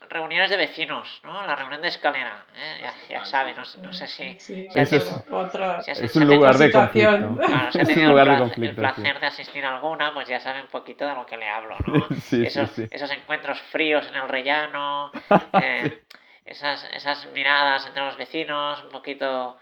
reuniones 0.09 0.51
de 0.51 0.57
vecinos, 0.57 1.21
¿no? 1.25 1.47
La 1.47 1.57
reunión 1.57 1.81
de 1.81 1.89
escalera, 1.89 2.45
¿eh? 2.57 2.81
ya, 2.83 2.93
ya 3.09 3.25
sabe, 3.25 3.55
no, 3.55 3.65
sé- 3.65 3.81
no 3.81 3.93
sé 3.93 4.07
si... 4.07 4.39
Sí, 4.39 4.69
si 4.71 4.79
ha 4.79 4.83
Eso 4.83 4.97
es- 4.97 5.05
tenido- 5.25 5.39
otra. 5.39 5.83
si 5.83 5.91
Es 5.93 6.17
un 6.17 6.27
lugar 6.27 6.57
de 6.59 6.71
conflicto. 6.71 7.37
Claro, 7.37 7.73
si 7.73 7.79
Es 7.81 7.89
un 7.89 7.95
tenido 7.95 8.11
lugar 8.11 8.27
de 8.29 8.35
el, 8.35 8.39
sí. 8.71 8.75
placer 8.75 9.21
de 9.21 9.27
asistir 9.27 9.65
a 9.65 9.75
alguna, 9.77 10.13
pues 10.13 10.29
ya 10.29 10.41
sabe 10.41 10.61
un 10.61 10.69
poquito 10.69 11.07
de 11.07 11.15
lo 11.15 11.25
que 11.27 11.37
le 11.37 11.49
hablo, 11.49 11.77
¿no? 11.87 12.07
Sí, 12.23 12.45
esos, 12.45 12.71
sí. 12.71 12.87
esos 12.91 13.11
encuentros 13.11 13.61
fríos 13.71 14.07
en 14.09 14.15
el 14.17 14.29
rellano, 14.29 15.11
eh, 15.63 16.03
esas, 16.45 16.85
esas 16.93 17.27
miradas 17.33 17.87
entre 17.87 18.05
los 18.05 18.17
vecinos, 18.17 18.83
un 18.85 18.91
poquito 18.91 19.57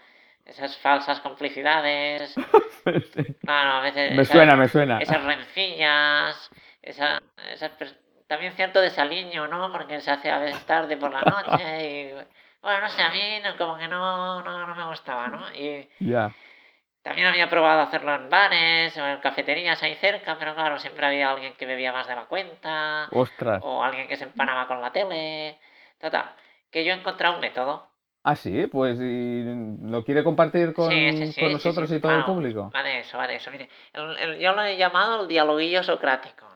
esas 0.45 0.75
falsas 0.79 1.21
complicidades, 1.21 2.35
claro, 3.41 3.71
a 3.77 3.79
veces 3.81 4.11
Me 4.11 4.23
esas- 4.23 4.35
suena, 4.35 4.55
me 4.57 4.67
suena. 4.67 4.99
esas 4.99 5.23
rencillas, 5.23 6.49
esa, 6.81 7.21
esas 7.49 7.71
también 8.33 8.53
cierto 8.53 8.81
desaliño, 8.81 9.47
¿no? 9.47 9.71
Porque 9.71 10.01
se 10.01 10.09
hace 10.09 10.31
a 10.31 10.39
veces 10.39 10.65
tarde 10.65 10.97
por 10.97 11.11
la 11.11 11.21
noche 11.21 12.09
y 12.09 12.13
bueno, 12.63 12.81
no 12.81 12.89
sé, 12.89 13.01
a 13.03 13.09
mí 13.11 13.19
no- 13.43 13.55
como 13.57 13.77
que 13.77 13.87
no, 13.87 14.41
no, 14.41 14.65
no 14.67 14.75
me 14.75 14.87
gustaba, 14.87 15.27
¿no? 15.27 15.39
Y, 15.53 15.87
Ya. 15.99 16.31
también 17.03 17.27
había 17.27 17.47
probado 17.49 17.81
hacerlo 17.81 18.15
en 18.15 18.29
bares 18.29 18.97
o 18.97 19.05
en 19.05 19.19
cafeterías 19.19 19.81
ahí 19.83 19.93
cerca, 19.95 20.35
pero 20.39 20.55
claro, 20.55 20.79
siempre 20.79 21.05
había 21.05 21.29
alguien 21.29 21.53
que 21.53 21.65
bebía 21.67 21.91
más 21.93 22.07
de 22.07 22.15
la 22.15 22.25
cuenta 22.25 23.07
Ostras. 23.11 23.61
o 23.63 23.83
alguien 23.83 24.07
que 24.07 24.15
se 24.17 24.23
empanaba 24.23 24.67
con 24.67 24.81
la 24.81 24.91
tele. 24.91 25.59
Total, 25.99 26.31
que 26.71 26.83
yo 26.83 26.91
he 26.93 26.95
encontrado 26.97 27.35
un 27.35 27.41
método. 27.41 27.87
Ah, 28.23 28.35
sí, 28.35 28.67
pues 28.67 28.97
¿y 28.99 29.43
lo 29.83 30.03
quiere 30.05 30.23
compartir 30.23 30.73
con, 30.73 30.89
Sí, 30.89 31.11
sí, 31.17 31.33
sí, 31.33 31.41
con 31.41 31.51
nosotros 31.51 31.91
y 31.91 31.99
todo 31.99 32.13
el 32.13 32.23
claro. 32.23 32.33
público. 32.33 32.71
Va 32.73 32.81
de 32.81 32.99
eso, 32.99 33.17
va 33.17 33.27
de 33.27 33.35
eso. 33.35 33.51
Mire, 33.51 33.69
el- 33.93 34.17
el- 34.17 34.39
yo 34.39 34.53
lo 34.53 34.63
he 34.63 34.77
llamado 34.77 35.21
el 35.21 35.27
dialoguillo 35.27 35.83
socrático. 35.83 36.47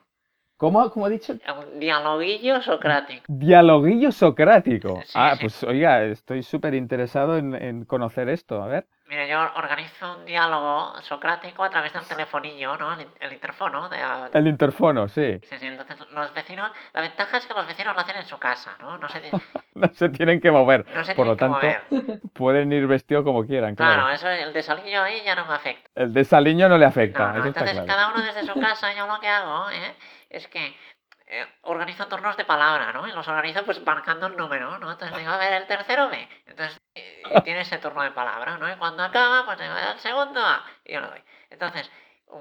¿Cómo, 0.58 0.90
cómo 0.90 1.06
ha 1.06 1.10
dicho? 1.10 1.36
Dialoguillo 1.76 2.62
socrático. 2.62 3.24
Dialoguillo 3.28 4.12
socrático. 4.12 5.02
Sí, 5.06 5.12
ah, 5.16 5.36
sí. 5.36 5.42
pues 5.42 5.64
oiga, 5.64 6.04
estoy 6.04 6.42
súper 6.44 6.74
interesado 6.74 7.38
en, 7.38 7.54
en 7.54 7.86
conocer 7.86 8.28
esto. 8.30 8.62
A 8.64 8.68
ver. 8.68 8.88
Mira, 9.10 9.26
yo 9.26 9.40
organizo 9.56 10.18
un 10.18 10.26
diálogo 10.26 10.94
socrático 11.02 11.64
a 11.64 11.70
través 11.70 11.94
del 11.94 12.04
telefonillo, 12.04 12.76
¿no? 12.76 12.94
El, 13.00 13.08
el 13.22 13.32
interfono. 13.34 13.88
De, 13.88 13.98
El 14.34 14.48
interfono, 14.48 15.08
sí. 15.08 15.40
Sí, 15.44 15.58
sí, 15.60 15.68
entonces 15.68 15.98
los 16.12 16.34
vecinos, 16.34 16.70
la 16.94 17.02
ventaja 17.02 17.38
es 17.38 17.46
que 17.46 17.54
los 17.54 17.66
vecinos 17.66 17.96
lo 17.96 18.02
hacen 18.02 18.18
en 18.18 18.26
su 18.26 18.38
casa, 18.38 18.76
¿no? 18.82 18.98
No 18.98 19.08
se, 19.08 19.22
No 19.76 19.88
se 19.94 20.10
tienen 20.10 20.42
que 20.42 20.52
mover. 20.52 20.86
no 20.94 21.06
se 21.06 21.16
Por 21.16 21.26
lo 21.26 21.38
tanto, 21.38 21.56
mover. 21.58 21.82
pueden 22.34 22.74
ir 22.74 22.86
vestidos 22.88 23.24
como 23.24 23.46
quieran, 23.46 23.76
Claro, 23.76 24.02
claro. 24.02 24.10
eso, 24.14 24.28
el 24.30 24.52
desaliño 24.52 25.02
ahí 25.04 25.22
ya 25.24 25.36
no 25.36 25.46
me 25.46 25.54
afecta. 25.54 25.90
El 25.96 26.12
desaliño 26.14 26.68
no 26.68 26.78
le 26.78 26.86
afecta, 26.86 27.28
No, 27.28 27.34
no, 27.34 27.40
eso 27.40 27.48
está 27.48 27.60
entonces 27.62 27.86
claro. 27.86 27.88
cada 27.88 28.14
uno 28.14 28.26
desde 28.26 28.44
su 28.52 28.60
casa, 28.60 28.94
yo 28.94 29.08
lo 29.08 29.20
que 29.22 29.28
hago 29.30 29.70
¿eh? 29.70 29.96
Es 30.30 30.48
que 30.48 30.76
eh, 31.30 31.46
organizo 31.64 32.08
turnos 32.08 32.38
de 32.38 32.46
palabra, 32.46 32.94
¿no? 32.94 33.06
Y 33.06 33.12
los 33.12 33.28
organizo 33.28 33.66
pues 33.66 33.86
marcando 33.86 34.28
el 34.28 34.38
número, 34.38 34.78
¿no? 34.80 34.92
Entonces 34.92 35.18
digo, 35.18 35.30
a 35.30 35.38
ver, 35.38 35.54
el 35.54 35.68
tercero 35.68 36.10
B. 36.10 36.28
Entonces 36.46 36.80
eh, 36.96 37.22
tiene 37.44 37.62
ese 37.62 37.80
turno 37.80 38.02
de 38.04 38.12
palabra, 38.12 38.58
¿no? 38.58 38.72
Y 38.72 38.78
cuando 38.78 39.04
acaba, 39.04 39.46
pues 39.46 39.60
digo, 39.60 39.74
el 39.76 40.00
segundo 40.00 40.40
A. 40.40 40.64
Y 40.86 40.94
yo 40.94 41.02
lo 41.02 41.10
doy. 41.10 41.22
Entonces, 41.50 41.92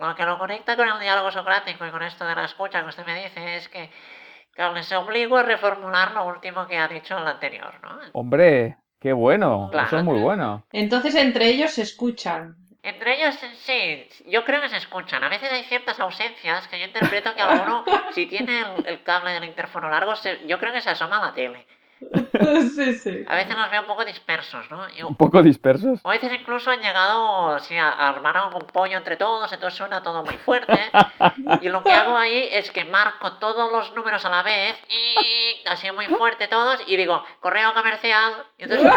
lo 0.00 0.14
que 0.14 0.24
lo 0.24 0.38
conecta 0.38 0.76
con 0.76 0.88
el 0.88 1.00
diálogo 1.00 1.32
socrático 1.32 1.84
y 1.84 1.90
con 1.90 2.02
esto 2.02 2.24
de 2.26 2.36
la 2.36 2.44
escucha 2.44 2.82
que 2.82 2.88
usted 2.88 3.06
me 3.06 3.22
dice 3.22 3.56
es 3.56 3.68
que, 3.68 3.90
que 4.54 4.68
les 4.70 4.92
obligo 4.92 5.36
a 5.36 5.42
reformular 5.42 6.12
lo 6.12 6.26
último 6.26 6.68
que 6.68 6.78
ha 6.78 6.86
dicho 6.86 7.18
el 7.18 7.26
anterior, 7.26 7.74
¿no? 7.82 7.98
Hombre, 8.12 8.76
qué 9.00 9.12
bueno. 9.12 9.68
Claro. 9.72 9.88
Eso 9.88 9.98
es 9.98 10.04
muy 10.04 10.20
bueno. 10.20 10.64
Entonces 10.70 11.16
entre 11.16 11.48
ellos 11.48 11.72
se 11.72 11.82
escuchan. 11.82 12.56
Entre 12.88 13.14
ellos, 13.16 13.36
sí, 13.64 14.08
yo 14.26 14.44
creo 14.44 14.60
que 14.60 14.68
se 14.68 14.76
escuchan. 14.76 15.24
A 15.24 15.28
veces 15.28 15.50
hay 15.52 15.64
ciertas 15.64 15.98
ausencias 15.98 16.68
que 16.68 16.78
yo 16.78 16.84
interpreto 16.86 17.34
que 17.34 17.42
alguno, 17.42 17.84
si 18.12 18.26
tiene 18.26 18.64
el, 18.84 19.02
cable 19.02 19.32
del 19.32 19.42
interfono 19.44 19.90
largo, 19.90 20.14
se- 20.14 20.46
yo 20.46 20.58
creo 20.60 20.72
que 20.72 20.80
se 20.80 20.90
asoma 20.90 21.18
a 21.18 21.26
la 21.26 21.34
tele. 21.34 21.66
sí, 22.74 22.94
sí. 22.94 23.24
A 23.26 23.36
veces 23.36 23.56
los 23.56 23.70
veo 23.70 23.80
un 23.80 23.86
poco 23.86 24.04
dispersos, 24.04 24.70
¿no? 24.70 24.86
Y- 24.96 25.02
Un 25.02 25.16
poco 25.16 25.42
dispersos. 25.42 26.00
o 26.02 26.08
a 26.08 26.12
veces 26.12 26.32
incluso 26.32 26.70
han 26.70 26.80
llegado 26.80 27.58
sí, 27.60 27.76
a, 27.76 27.88
a 27.88 28.08
armar 28.10 28.36
algún 28.36 28.66
pollo 28.66 28.96
entre 28.98 29.16
todos, 29.16 29.50
entonces 29.52 29.76
suena 29.78 30.02
todo 30.02 30.22
muy 30.24 30.36
fuerte. 30.38 30.78
Y 31.62 31.68
lo 31.68 31.82
que 31.82 31.92
hago 31.92 32.16
ahí 32.16 32.48
es 32.52 32.70
que 32.70 32.84
marco 32.84 33.32
todos 33.34 33.70
los 33.72 33.94
números 33.94 34.24
a 34.24 34.28
la 34.30 34.42
vez 34.42 34.76
y 34.88 35.66
así 35.66 35.90
muy 35.92 36.06
fuerte 36.06 36.48
todos 36.48 36.80
y 36.86 36.96
digo, 36.96 37.24
correo 37.40 37.72
comercial. 37.74 38.32
Y 38.58 38.64
entonces 38.64 38.92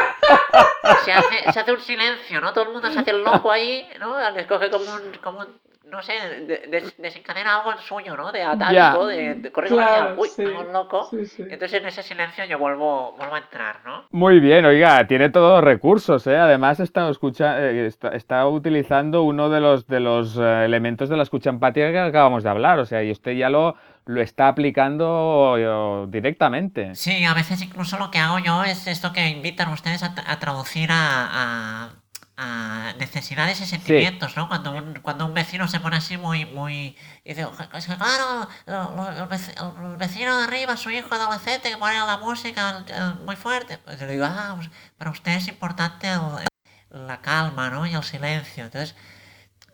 se 1.06 1.14
hace, 1.14 1.52
se 1.54 1.60
hace 1.60 1.72
un 1.72 1.82
silencio, 1.82 2.42
¿no? 2.42 2.52
Todo 2.54 2.66
el 2.66 2.72
mundo 2.72 2.92
se 2.92 3.00
hace 3.00 3.12
el 3.12 3.24
loco 3.24 3.52
ahí, 3.52 3.88
¿no? 4.00 4.18
Les 4.32 4.46
coge 4.48 4.70
como 4.70 4.86
un, 4.94 5.14
como 5.24 5.40
un- 5.40 5.60
no 5.90 6.02
sé, 6.02 6.14
de- 6.48 6.68
de- 6.68 6.94
desencadena 6.98 7.58
algo 7.58 7.78
suyo, 7.82 8.16
¿no? 8.16 8.32
De 8.32 8.44
atávico, 8.44 9.08
de, 9.08 9.36
de 9.36 9.52
correo 9.52 9.72
Claro. 9.76 10.16
Uy, 10.18 10.30
sí. 10.30 10.44
un 10.44 10.72
loco. 10.72 11.08
Sí, 11.10 11.26
sí. 11.26 11.44
Entonces 11.50 11.74
en 11.82 11.88
ese 11.88 12.04
silencio 12.04 12.46
yo 12.46 12.58
vuelvo, 12.60 13.14
vuelvo 13.18 13.36
a 13.36 13.40
entrar, 13.40 13.78
¿no? 13.86 14.06
Muy 14.12 14.40
bien, 14.40 14.66
oiga, 14.66 15.06
tiene 15.08 15.30
todos 15.30 15.56
los 15.56 15.64
recursos, 15.64 16.26
¿eh? 16.28 16.38
Además 16.38 16.80
está, 16.80 17.10
escucha, 17.10 17.60
eh, 17.62 17.86
está, 17.88 18.10
está 18.10 18.48
utilizando 18.48 19.24
uno 19.24 19.50
de 19.50 19.60
los, 19.62 19.88
de 19.88 20.00
los 20.00 20.38
eh, 20.38 20.66
elementos 20.66 21.10
de 21.10 21.18
la 21.18 21.24
escucha 21.24 21.50
empática 21.50 21.92
que 21.92 22.00
acabamos 22.00 22.44
de 22.44 22.50
hablar, 22.50 22.80
o 22.80 22.86
sea, 22.86 23.04
y 23.04 23.12
usted 23.12 23.32
ya 23.34 23.50
lo, 23.50 23.76
lo 24.06 24.22
está 24.22 24.48
aplicando 24.48 25.56
eh, 25.58 26.06
directamente. 26.10 26.96
Sí, 26.96 27.24
a 27.26 27.34
veces 27.34 27.62
incluso 27.62 27.98
lo 27.98 28.12
que 28.12 28.20
hago 28.20 28.40
yo 28.40 28.64
es 28.64 28.88
esto 28.88 29.12
que 29.14 29.28
invitan 29.30 29.72
ustedes 29.72 30.04
a, 30.04 30.16
tra- 30.16 30.24
a 30.28 30.40
traducir 30.40 30.90
a, 30.92 31.28
a- 31.32 31.90
a 32.42 32.94
necesidades 32.98 33.60
y 33.60 33.66
sentimientos, 33.66 34.38
¿no? 34.38 34.48
Cuando 34.48 34.72
un, 34.72 34.94
cuando 35.02 35.26
un 35.26 35.34
vecino 35.34 35.68
se 35.68 35.80
pone 35.82 35.98
así 35.98 36.16
muy, 36.18 36.46
muy... 36.46 36.96
Y 37.26 37.34
dice, 37.34 37.46
es 37.74 37.86
que 37.86 37.96
claro, 37.98 38.48
el, 38.66 39.28
vec- 39.28 39.54
el 39.92 39.98
vecino 39.98 40.38
de 40.38 40.44
arriba, 40.46 40.78
su 40.78 40.90
hijo 40.90 41.14
adolescente, 41.14 41.70
que 41.70 41.78
pone 41.78 41.96
la 42.00 42.18
música 42.18 42.86
muy 43.26 43.36
fuerte. 43.36 43.78
Pues 43.80 44.00
yo 44.00 44.06
le 44.06 44.14
digo, 44.14 44.26
ah, 44.26 44.54
pues 44.56 44.70
para 44.98 45.12
usted 45.12 45.34
es 45.34 45.48
importante 45.50 46.08
el- 46.08 46.48
el- 46.92 47.08
la 47.08 47.20
calma, 47.22 47.70
¿no? 47.70 47.86
Y 47.86 47.94
el 47.94 48.04
silencio. 48.04 48.64
Entonces, 48.66 48.96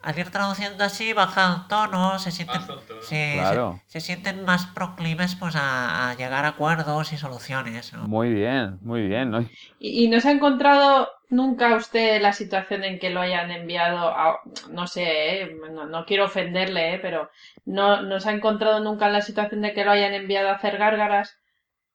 al 0.06 0.18
ir 0.20 0.30
traduciendo 0.30 0.84
así, 0.84 1.14
baja 1.14 1.56
el 1.64 1.68
tono, 1.68 2.20
se 2.20 2.32
sienten... 2.32 2.62
Tono. 2.66 2.82
se- 3.02 3.34
Claro. 3.34 3.82
se, 3.88 4.00
sienten 4.02 4.46
más 4.46 4.66
proclives 4.68 5.36
pues 5.36 5.56
a, 5.56 6.10
a 6.12 6.16
llegar 6.16 6.46
a 6.46 6.50
acuerdos 6.50 7.12
y 7.14 7.18
soluciones, 7.18 7.94
¿no? 7.94 8.08
Muy 8.08 8.34
bien, 8.34 8.78
muy 8.82 9.08
bien, 9.08 9.32
¿no? 9.32 9.42
¿Y, 9.80 10.06
y 10.06 10.08
no 10.10 10.20
se 10.20 10.30
ha 10.30 10.32
encontrado 10.32 11.10
nunca 11.30 11.76
usted 11.76 12.22
la 12.22 12.34
situación 12.34 12.84
en 12.84 13.00
que 13.00 13.10
lo 13.10 13.22
hayan 13.22 13.52
enviado 13.52 14.10
a, 14.10 14.40
no 14.70 14.88
sé, 14.88 15.42
eh, 15.42 15.56
no, 15.72 15.86
no 15.86 16.06
quiero 16.06 16.26
ofenderle, 16.26 16.96
eh, 16.96 17.00
pero 17.02 17.30
no, 17.66 18.02
no 18.02 18.20
se 18.20 18.30
ha 18.30 18.34
encontrado 18.34 18.80
nunca 18.80 19.08
en 19.08 19.14
la 19.14 19.22
situación 19.22 19.62
de 19.62 19.74
que 19.74 19.86
lo 19.86 19.92
hayan 19.92 20.14
enviado 20.14 20.50
a 20.50 20.54
hacer 20.56 20.78
gárgaras 20.78 21.38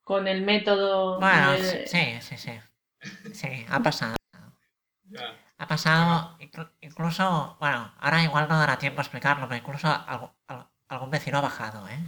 con 0.03 0.27
el 0.27 0.41
método 0.41 1.19
Bueno, 1.19 1.55
sí, 1.85 2.03
sí, 2.21 2.37
sí. 2.37 2.51
Sí, 3.33 3.65
ha 3.69 3.79
pasado. 3.81 4.15
Ha 5.61 5.67
pasado, 5.67 6.37
inclu- 6.39 6.71
incluso, 6.81 7.55
bueno, 7.59 7.91
ahora 7.99 8.23
igual 8.23 8.47
no 8.49 8.57
dará 8.57 8.77
tiempo 8.77 8.99
a 8.99 9.03
explicarlo, 9.03 9.47
pero 9.47 9.59
incluso 9.59 9.87
algo- 9.87 10.33
algún 10.89 11.11
vecino 11.11 11.37
ha 11.37 11.41
bajado, 11.41 11.87
¿eh? 11.87 11.99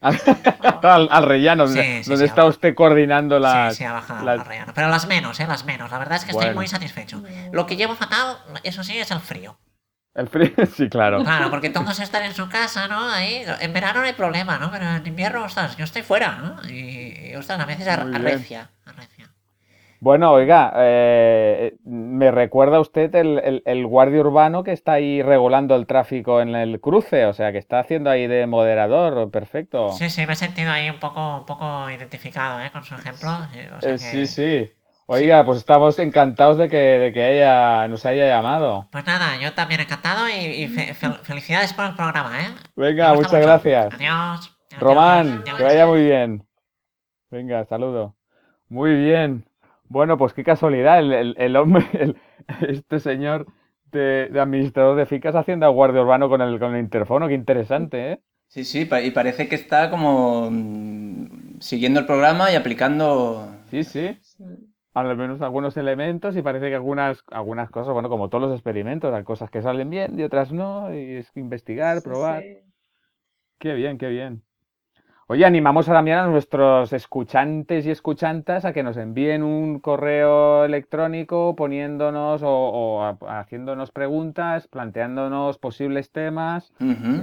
al, 0.00 1.08
al 1.10 1.22
rellano, 1.24 1.66
Sí, 1.68 1.74
donde, 1.76 2.02
sí, 2.04 2.10
donde 2.10 2.24
sí, 2.24 2.28
está 2.28 2.44
usted 2.44 2.74
coordinando 2.74 3.38
las... 3.38 3.74
sí, 3.74 3.78
sí, 3.78 3.84
ha 3.84 3.92
bajado 3.92 4.24
las- 4.24 4.40
al 4.40 4.46
rellano. 4.46 4.72
Pero 4.74 4.88
las 4.88 5.06
menos, 5.06 5.38
¿eh? 5.40 5.46
Las 5.46 5.64
menos. 5.64 5.90
La 5.90 5.98
verdad 5.98 6.16
es 6.18 6.24
que 6.24 6.32
estoy 6.32 6.54
muy 6.54 6.66
satisfecho. 6.68 7.22
Lo 7.52 7.66
que 7.66 7.76
llevo 7.76 7.94
fatal, 7.94 8.38
eso 8.64 8.82
sí, 8.82 8.98
es 8.98 9.10
el 9.12 9.20
frío. 9.20 9.56
El 10.14 10.28
frío, 10.28 10.50
sí, 10.76 10.88
claro. 10.88 11.22
Claro, 11.22 11.50
porque 11.50 11.70
todos 11.70 12.00
están 12.00 12.24
en 12.24 12.34
su 12.34 12.48
casa, 12.48 12.88
¿no? 12.88 13.08
Ahí, 13.10 13.44
en 13.60 13.72
verano 13.72 14.00
no 14.00 14.06
hay 14.06 14.12
problema, 14.14 14.58
¿no? 14.58 14.70
Pero 14.72 14.88
en 14.88 15.06
invierno, 15.06 15.44
ostras, 15.44 15.76
yo 15.76 15.84
estoy 15.84 16.02
fuera, 16.02 16.32
¿no? 16.32 16.68
Y, 16.68 17.30
y, 17.30 17.36
ostras, 17.36 17.60
a 17.60 17.64
veces 17.64 17.86
ar- 17.86 18.06
arrecia. 18.12 18.70
Bueno, 20.00 20.30
oiga, 20.32 20.72
eh, 20.76 21.76
me 21.84 22.30
recuerda 22.30 22.78
usted 22.78 23.12
el, 23.16 23.38
el- 23.40 23.62
el 23.66 23.86
guardia 23.86 24.20
urbano 24.20 24.62
que 24.62 24.70
está 24.72 24.92
ahí 24.92 25.22
regulando 25.22 25.74
el 25.74 25.86
tráfico 25.86 26.40
en 26.40 26.54
el 26.54 26.80
cruce, 26.80 27.26
o 27.26 27.32
sea, 27.32 27.50
que 27.50 27.58
está 27.58 27.80
haciendo 27.80 28.08
ahí 28.08 28.28
de 28.28 28.46
moderador, 28.46 29.30
perfecto. 29.30 29.90
Sí, 29.90 30.08
sí, 30.08 30.24
me 30.26 30.34
he 30.34 30.36
sentido 30.36 30.70
ahí 30.70 30.88
un 30.88 31.00
poco, 31.00 31.38
un 31.38 31.46
poco 31.46 31.90
identificado, 31.90 32.60
¿eh? 32.60 32.70
Con 32.72 32.84
su 32.84 32.94
ejemplo. 32.94 33.28
sí, 33.52 33.58
o 33.76 33.80
sea 33.80 33.90
Eh, 33.90 33.94
que- 33.94 33.98
sí, 33.98 34.26
sí. 34.26 34.72
Oiga, 35.10 35.42
pues 35.44 35.58
estamos 35.58 35.98
encantados 35.98 36.58
de 36.58 36.68
que, 36.68 36.76
de 36.76 37.12
que 37.14 37.22
haya, 37.24 37.88
nos 37.88 38.04
haya 38.04 38.28
llamado. 38.28 38.86
Pues 38.92 39.06
nada, 39.06 39.38
yo 39.40 39.54
también 39.54 39.80
encantado 39.80 40.28
y, 40.28 40.32
y 40.34 40.68
fe- 40.68 40.92
fel- 40.94 41.18
felicidades 41.22 41.72
por 41.72 41.86
el 41.86 41.94
programa, 41.94 42.38
¿eh? 42.40 42.48
Venga, 42.76 43.14
muchas 43.14 43.32
mucho. 43.32 43.42
gracias. 43.42 43.94
Adiós. 43.94 44.54
Adiós, 44.70 44.82
Román, 44.82 45.26
adiós. 45.28 45.44
que 45.58 45.64
vaya 45.64 45.86
muy 45.86 46.04
bien. 46.04 46.46
Venga, 47.30 47.64
saludo. 47.64 48.14
Muy 48.68 48.94
bien. 48.94 49.47
Bueno, 49.88 50.18
pues 50.18 50.34
qué 50.34 50.44
casualidad, 50.44 50.98
el, 50.98 51.12
el- 51.12 51.34
el 51.38 51.56
hombre, 51.56 51.86
el- 51.94 52.16
este 52.68 53.00
señor 53.00 53.46
de, 53.92 54.28
de 54.30 54.40
administrador 54.40 54.96
de 54.96 55.06
ficas 55.06 55.34
haciendo 55.34 55.66
a 55.66 55.70
guardia 55.70 56.02
urbano 56.02 56.28
con 56.28 56.40
el, 56.42 56.58
con 56.58 56.74
el 56.74 56.80
interfono, 56.82 57.28
qué 57.28 57.34
interesante, 57.34 58.12
¿eh? 58.12 58.20
Sí, 58.48 58.64
sí, 58.64 58.88
y 59.04 59.10
parece 59.10 59.48
que 59.48 59.54
está 59.56 59.90
como 59.90 60.50
mm, 60.50 61.60
siguiendo 61.60 62.00
el 62.00 62.06
programa 62.06 62.50
y 62.50 62.56
aplicando... 62.56 63.54
Sí, 63.70 63.84
sí. 63.84 64.18
Al 64.94 65.16
menos 65.16 65.40
algunos 65.42 65.76
elementos 65.78 66.36
y 66.36 66.42
parece 66.42 66.68
que 66.68 66.74
algunas, 66.74 67.22
algunas 67.30 67.70
cosas, 67.70 67.94
bueno, 67.94 68.08
como 68.10 68.28
todos 68.28 68.44
los 68.48 68.52
experimentos, 68.54 69.14
hay 69.14 69.24
cosas 69.24 69.50
que 69.50 69.62
salen 69.62 69.90
bien 69.90 70.18
y 70.18 70.24
otras 70.24 70.52
no, 70.52 70.94
y 70.94 71.16
es 71.16 71.30
que 71.32 71.40
investigar, 71.40 72.02
Sí, 72.02 72.02
probar. 72.02 72.46
sí. 72.62 72.62
Qué 73.60 73.74
bien, 73.74 73.98
qué 73.98 74.08
bien. 74.08 74.42
Oye, 75.30 75.44
animamos 75.44 75.84
también 75.84 76.16
a 76.16 76.26
nuestros 76.26 76.90
escuchantes 76.94 77.84
y 77.84 77.90
escuchantas 77.90 78.64
a 78.64 78.72
que 78.72 78.82
nos 78.82 78.96
envíen 78.96 79.42
un 79.42 79.78
correo 79.78 80.64
electrónico 80.64 81.54
poniéndonos 81.54 82.42
o, 82.42 82.48
o 82.50 83.02
a- 83.02 83.18
haciéndonos 83.38 83.90
preguntas, 83.90 84.68
planteándonos 84.68 85.58
posibles 85.58 86.10
temas. 86.12 86.72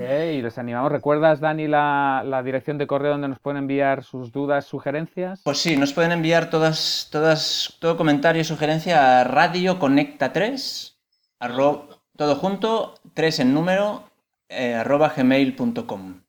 ¿eh? 0.01 0.35
Y 0.37 0.43
les 0.43 0.59
animamos. 0.59 0.91
¿Recuerdas, 0.91 1.39
Dani, 1.39 1.67
la, 1.67 2.21
la 2.23 2.43
dirección 2.43 2.77
de 2.77 2.85
correo 2.85 3.13
donde 3.13 3.27
nos 3.27 3.39
pueden 3.39 3.57
enviar 3.57 4.03
sus 4.03 4.31
dudas, 4.31 4.65
sugerencias? 4.65 5.41
Pues 5.43 5.57
sí, 5.57 5.75
nos 5.75 5.91
pueden 5.91 6.11
enviar 6.11 6.51
todas, 6.51 7.09
todas, 7.11 7.75
todo 7.79 7.97
comentario 7.97 8.39
y 8.41 8.45
sugerencia 8.45 9.21
a 9.21 9.23
Radio 9.23 9.79
Conecta 9.79 10.31
3, 10.31 10.95
arro- 11.39 11.87
todo 12.15 12.35
junto, 12.35 12.93
3 13.15 13.39
en 13.39 13.55
número, 13.55 14.03
eh, 14.47 14.75
arroba 14.75 15.11
gmail.com. 15.17 16.21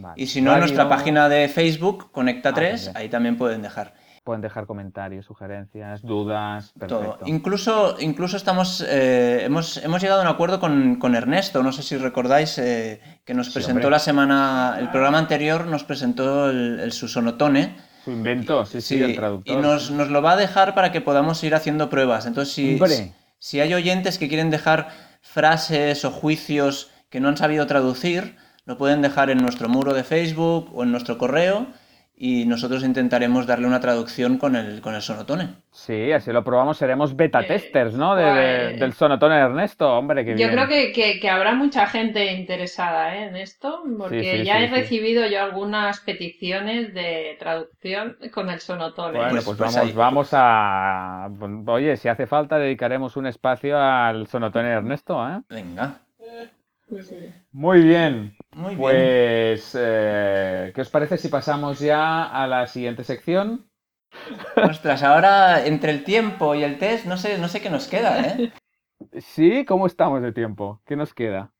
Vale. 0.00 0.14
Y 0.22 0.26
si 0.26 0.40
no, 0.40 0.52
en 0.52 0.60
nuestra 0.60 0.88
página 0.88 1.28
de 1.28 1.48
Facebook, 1.48 2.10
Conecta 2.12 2.48
Ah, 2.50 2.54
3, 2.54 2.84
también. 2.86 2.96
ahí 3.02 3.08
también 3.08 3.36
pueden 3.38 3.62
dejar 3.62 3.94
Pueden 4.24 4.40
dejar 4.40 4.64
comentarios, 4.64 5.26
sugerencias, 5.26 6.00
dudas. 6.00 6.72
todo. 6.88 7.00
Perfecto. 7.00 7.26
Incluso, 7.26 7.96
incluso 8.00 8.38
estamos, 8.38 8.82
eh, 8.88 9.42
hemos, 9.44 9.76
hemos 9.84 10.00
llegado 10.00 10.20
a 10.20 10.24
un 10.24 10.30
acuerdo 10.30 10.60
con, 10.60 10.96
con 10.96 11.14
Ernesto, 11.14 11.62
no 11.62 11.72
sé 11.72 11.82
si 11.82 11.98
recordáis, 11.98 12.56
eh, 12.56 13.02
que 13.26 13.34
nos 13.34 13.50
presentó 13.50 13.90
la 13.90 13.98
semana, 13.98 14.76
el 14.80 14.88
programa 14.88 15.18
anterior 15.18 15.66
nos 15.66 15.84
presentó 15.84 16.48
el, 16.48 16.80
el 16.80 16.92
Susonotone. 16.92 17.76
Su 18.02 18.12
invento, 18.12 18.64
sí, 18.64 18.80
sí, 18.80 19.02
el 19.02 19.14
traductor. 19.14 19.58
y 19.58 19.60
nos, 19.60 19.90
nos 19.90 20.08
lo 20.08 20.22
va 20.22 20.32
a 20.32 20.36
dejar 20.36 20.74
para 20.74 20.90
que 20.90 21.02
podamos 21.02 21.44
ir 21.44 21.54
haciendo 21.54 21.90
pruebas. 21.90 22.24
Entonces, 22.24 22.54
si, 22.54 22.80
si 23.38 23.60
hay 23.60 23.74
oyentes 23.74 24.16
que 24.16 24.28
quieren 24.28 24.48
dejar 24.48 24.88
frases 25.20 26.02
o 26.06 26.10
juicios 26.10 26.90
que 27.10 27.20
no 27.20 27.28
han 27.28 27.36
sabido 27.36 27.66
traducir, 27.66 28.36
lo 28.66 28.76
pueden 28.78 29.02
dejar 29.02 29.30
en 29.30 29.38
nuestro 29.38 29.68
muro 29.68 29.92
de 29.94 30.04
Facebook 30.04 30.70
o 30.74 30.82
en 30.82 30.90
nuestro 30.92 31.18
correo 31.18 31.66
y 32.16 32.44
nosotros 32.44 32.84
intentaremos 32.84 33.44
darle 33.44 33.66
una 33.66 33.80
traducción 33.80 34.38
con 34.38 34.54
el, 34.54 34.80
con 34.80 34.94
el 34.94 35.02
sonotone. 35.02 35.56
Sí, 35.72 36.12
así 36.12 36.30
lo 36.30 36.44
probamos. 36.44 36.76
Seremos 36.78 37.16
beta 37.16 37.40
Eh, 37.40 37.44
testers, 37.46 37.94
¿no? 37.94 38.14
De, 38.14 38.22
de- 38.22 38.30
guay. 38.68 38.78
del 38.78 38.92
sonotone 38.92 39.34
de 39.34 39.40
Ernesto. 39.40 39.92
Hombre, 39.98 40.24
qué 40.24 40.30
Yo 40.30 40.36
bien. 40.36 40.50
creo 40.52 40.68
que, 40.68 40.92
que- 40.92 41.18
que 41.18 41.28
habrá 41.28 41.54
mucha 41.56 41.86
gente 41.88 42.32
interesada 42.32 43.16
¿eh? 43.16 43.24
en 43.26 43.36
esto, 43.36 43.82
porque 43.98 44.38
sí, 44.38 44.44
ya 44.44 44.58
sí, 44.58 44.62
he 44.64 44.68
sí. 44.68 44.74
recibido 44.74 45.26
yo 45.26 45.42
algunas 45.42 45.98
peticiones 46.00 46.94
de 46.94 47.36
traducción 47.40 48.16
con 48.32 48.48
el 48.48 48.60
sonotone. 48.60 49.18
Bueno, 49.18 49.32
Pues- 49.32 49.44
pues, 49.44 49.58
pues 49.58 49.74
vamos, 49.74 49.88
ahí. 49.90 49.92
vamos 49.96 50.28
a... 50.32 51.28
Oye, 51.66 51.96
si 51.96 52.06
hace 52.08 52.28
falta, 52.28 52.58
dedicaremos 52.58 53.16
un 53.16 53.26
espacio 53.26 53.76
al 53.76 54.28
sonotone 54.28 54.68
de 54.68 54.74
Ernesto, 54.76 55.28
¿eh? 55.28 55.40
Venga. 55.48 55.96
Muy 57.52 57.82
bien. 57.82 58.36
Muy 58.56 58.74
bien. 58.76 58.80
Pues, 58.80 59.76
eh, 59.78 60.72
¿qué 60.74 60.80
os 60.80 60.90
parece 60.90 61.16
si 61.18 61.28
pasamos 61.28 61.80
ya 61.80 62.24
a 62.24 62.46
la 62.46 62.66
siguiente 62.66 63.04
sección? 63.04 63.70
Ostras, 64.60 65.02
ahora 65.02 65.64
entre 65.66 65.92
el 65.92 66.04
tiempo 66.04 66.54
y 66.54 66.64
el 66.64 66.78
test, 66.78 67.06
no 67.06 67.16
sé, 67.16 67.38
no 67.38 67.48
sé 67.48 67.60
qué 67.62 67.70
nos 67.70 67.86
queda, 67.88 68.20
¿eh? 68.20 68.52
Sí, 69.20 69.64
¿cómo 69.64 69.86
estamos 69.86 70.20
de 70.22 70.32
tiempo? 70.32 70.82
¿Qué 70.86 70.94
nos 70.96 71.14
queda? 71.14 71.53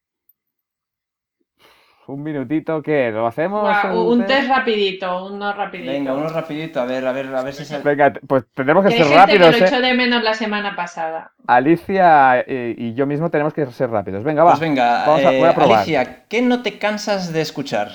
Un 2.07 2.23
minutito, 2.23 2.83
¿qué? 2.83 3.11
¿Lo 3.11 3.27
hacemos? 3.27 3.69
Un 3.95 4.27
test 4.27 4.49
rapidito, 4.49 5.27
uno 5.27 5.53
rapidito. 5.53 5.91
Venga, 5.91 6.13
uno 6.15 6.29
rapidito, 6.29 6.81
a 6.81 6.85
ver, 6.85 7.07
a 7.07 7.13
ver, 7.13 7.35
a 7.35 7.43
ver 7.43 7.55
si 7.55 7.65
se... 7.65 7.79
Venga, 7.79 8.13
pues 8.27 8.45
tendremos 8.55 8.85
que 8.85 8.91
ser 8.91 8.99
gente 9.01 9.13
que 9.13 9.19
rápidos, 9.19 9.59
lo 9.59 9.65
¿eh? 9.65 9.69
echó 9.69 9.81
de 9.81 9.95
menos 9.95 10.23
la 10.23 10.35
semana 10.35 10.77
pasada. 10.77 11.33
Alicia 11.47 12.41
eh, 12.41 12.75
y 12.77 12.95
yo 12.95 13.07
mismo 13.07 13.31
tenemos 13.31 13.55
que 13.55 13.67
ser 13.67 13.91
rápidos. 13.91 14.23
Venga, 14.25 14.45
va. 14.45 14.51
Pues 14.51 14.61
venga, 14.61 15.07
Vamos 15.07 15.25
a, 15.25 15.31
voy 15.31 15.43
a 15.43 15.51
eh, 15.51 15.55
probar. 15.55 15.79
Alicia, 15.79 16.25
¿qué 16.29 16.43
no 16.43 16.63
te 16.63 16.79
cansas 16.79 17.33
de 17.33 17.41
escuchar? 17.41 17.91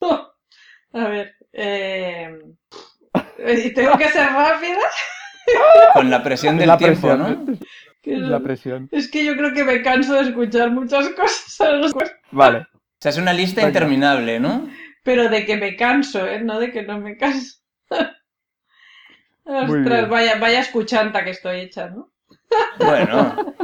A 0.94 1.08
ver, 1.08 1.34
eh... 1.52 2.38
¿y 3.64 3.72
¿tengo 3.72 3.96
que 3.96 4.08
ser 4.08 4.26
rápida? 4.26 4.78
Con 5.94 6.10
la 6.10 6.22
presión 6.22 6.58
del 6.58 6.68
la 6.68 6.76
tiempo, 6.76 7.08
presión. 7.08 7.46
¿no? 7.46 7.56
Que 8.02 8.16
La 8.16 8.40
presión. 8.40 8.88
Es 8.90 9.10
que 9.10 9.24
yo 9.24 9.36
creo 9.36 9.54
que 9.54 9.64
me 9.64 9.82
canso 9.82 10.14
de 10.14 10.28
escuchar 10.28 10.70
muchas 10.70 11.08
cosas, 11.10 11.92
Vale. 12.30 12.66
O 13.02 13.04
sea, 13.04 13.10
es 13.10 13.18
una 13.18 13.32
lista 13.32 13.62
interminable, 13.62 14.38
¿no? 14.38 14.68
pero 15.02 15.28
de 15.28 15.44
que 15.44 15.56
me 15.56 15.74
canso, 15.74 16.24
¿eh? 16.24 16.40
No 16.40 16.60
de 16.60 16.70
que 16.70 16.82
no 16.82 17.00
me 17.00 17.16
canso. 17.16 17.58
Ostras, 19.44 20.08
vaya, 20.08 20.38
vaya 20.38 20.60
escuchanta 20.60 21.24
que 21.24 21.30
estoy 21.30 21.62
hecha, 21.62 21.90
¿no? 21.90 22.12
Bueno. 22.78 23.56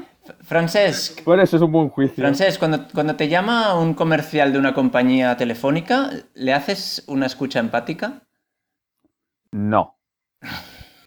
Francesc, 0.42 1.22
Bueno, 1.24 1.44
eso 1.44 1.54
es 1.54 1.62
un 1.62 1.70
buen 1.70 1.88
juicio. 1.88 2.16
Francesc, 2.16 2.58
cuando, 2.58 2.88
cuando 2.92 3.14
te 3.14 3.28
llama 3.28 3.78
un 3.78 3.94
comercial 3.94 4.52
de 4.52 4.58
una 4.58 4.74
compañía 4.74 5.36
telefónica, 5.36 6.10
¿le 6.34 6.52
haces 6.52 7.04
una 7.06 7.26
escucha 7.26 7.60
empática? 7.60 8.22
No. 9.52 10.00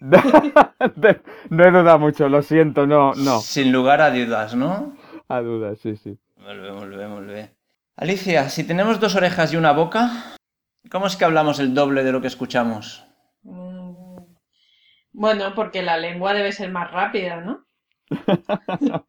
no 0.00 1.64
he 1.64 1.70
dudado 1.70 1.98
mucho, 1.98 2.30
lo 2.30 2.40
siento, 2.40 2.86
no, 2.86 3.12
no. 3.12 3.40
Sin 3.40 3.72
lugar 3.72 4.00
a 4.00 4.10
dudas, 4.10 4.54
¿no? 4.54 4.96
A 5.28 5.42
dudas, 5.42 5.78
sí, 5.80 5.96
sí. 5.96 6.18
Bé, 6.38 7.06
molt 7.08 7.28
bé. 7.28 7.61
Alicia, 7.96 8.48
si 8.48 8.64
tenemos 8.64 9.00
dos 9.00 9.14
orejas 9.16 9.52
y 9.52 9.56
una 9.56 9.72
boca, 9.72 10.36
¿cómo 10.90 11.06
es 11.06 11.16
que 11.16 11.24
hablamos 11.24 11.58
el 11.60 11.74
doble 11.74 12.02
de 12.04 12.12
lo 12.12 12.20
que 12.20 12.26
escuchamos? 12.28 13.04
Mm, 13.42 14.16
Bueno, 15.12 15.54
porque 15.54 15.82
la 15.82 15.98
lengua 15.98 16.32
debe 16.32 16.52
ser 16.52 16.70
más 16.70 16.90
rápida, 16.90 17.40
¿no? 17.42 17.66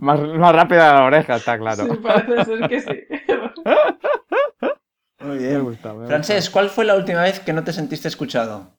más, 0.00 0.20
más 0.20 0.54
rápida 0.54 0.94
la 0.94 1.04
oreja, 1.04 1.36
está 1.36 1.58
claro. 1.58 1.84
Sí, 1.86 1.96
parece 2.02 2.44
ser 2.44 2.68
que 2.68 2.80
sí. 2.80 3.00
Muy 5.20 5.38
Me 5.38 5.58
gusta, 5.58 5.88
me 5.88 5.94
gusta. 6.00 6.08
Francesc, 6.08 6.52
¿cuál 6.52 6.68
fue 6.68 6.84
la 6.84 6.96
última 6.96 7.22
vez 7.22 7.40
que 7.40 7.52
no 7.52 7.64
te 7.64 7.72
sentiste 7.72 8.08
escuchado? 8.08 8.76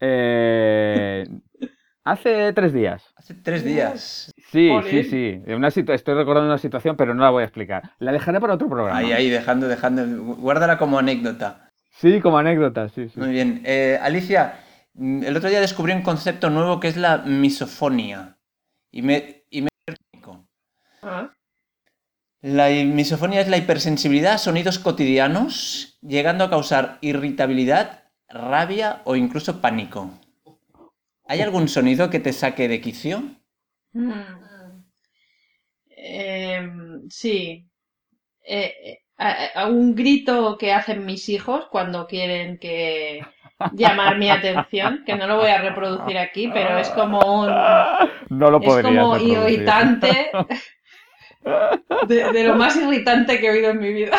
Eh, 0.00 1.26
hace 2.04 2.52
tres 2.52 2.72
días. 2.72 3.12
Hace 3.16 3.34
tres 3.34 3.64
días. 3.64 4.32
Sí, 4.50 4.70
sí, 4.90 5.04
sí. 5.04 5.42
Una 5.52 5.68
Estoy 5.68 6.14
recordando 6.14 6.48
una 6.48 6.58
situación, 6.58 6.96
pero 6.96 7.14
no 7.14 7.22
la 7.22 7.30
voy 7.30 7.42
a 7.42 7.46
explicar. 7.46 7.92
La 7.98 8.12
dejaré 8.12 8.40
para 8.40 8.54
otro 8.54 8.68
programa. 8.68 8.98
Ahí, 8.98 9.12
ahí, 9.12 9.30
dejando, 9.30 9.68
dejando. 9.68 10.04
Guárdala 10.36 10.78
como 10.78 10.98
anécdota. 10.98 11.68
Sí, 11.90 12.20
como 12.20 12.38
anécdota, 12.38 12.88
sí, 12.88 13.08
sí. 13.08 13.18
Muy 13.20 13.30
bien. 13.30 13.62
Eh, 13.64 13.98
Alicia, 14.02 14.60
mm, 14.94 15.24
el 15.24 15.36
otro 15.36 15.48
día 15.48 15.60
descubrí 15.60 15.92
un 15.92 16.02
concepto 16.02 16.50
nuevo 16.50 16.80
que 16.80 16.88
es 16.88 16.96
la 16.96 17.18
misofonía. 17.18 18.36
Y 18.90 19.02
me... 19.02 19.44
Y 19.50 19.62
me... 19.62 19.68
Ah, 21.02 21.30
La 22.40 22.68
misofonía 22.68 23.40
es 23.40 23.48
la 23.48 23.56
hipersensibilidad 23.56 24.34
a 24.34 24.38
sonidos 24.38 24.78
cotidianos, 24.78 25.98
llegando 26.02 26.44
a 26.44 26.50
causar 26.50 26.98
irritabilidad, 27.00 28.04
rabia 28.28 29.00
o 29.04 29.16
incluso 29.16 29.60
pánico. 29.60 30.10
¿Hay 31.32 31.40
algún 31.40 31.66
sonido 31.66 32.10
que 32.10 32.20
te 32.20 32.30
saque 32.34 32.68
de 32.68 32.82
quicio? 32.82 33.22
mm. 33.94 34.82
Em, 35.96 37.08
sí. 37.10 37.66
Eh, 38.44 38.74
eh, 38.84 38.98
a- 39.18 39.62
a 39.62 39.66
un 39.68 39.94
grito 39.94 40.58
que 40.58 40.72
hacen 40.72 41.06
mis 41.06 41.28
hijos 41.28 41.66
cuando 41.70 42.06
quieren 42.06 42.58
que 42.58 43.20
llamar 43.72 44.18
mi 44.18 44.30
atención, 44.30 45.04
que 45.06 45.14
no 45.16 45.26
lo 45.26 45.36
voy 45.38 45.50
a 45.50 45.62
reproducir 45.62 46.18
aquí, 46.18 46.48
pero 46.52 46.78
es 46.78 46.88
como 46.90 47.20
un 47.42 47.48
No 48.30 48.50
lo 48.50 48.58
es 48.60 48.78
como 48.82 49.14
reproducir. 49.14 49.58
irritante 49.60 50.30
de, 52.08 52.32
de 52.32 52.44
lo 52.44 52.54
más 52.56 52.76
irritante 52.76 53.40
que 53.40 53.46
he 53.46 53.50
oído 53.50 53.70
en 53.70 53.78
mi 53.80 53.92
vida. 53.92 54.18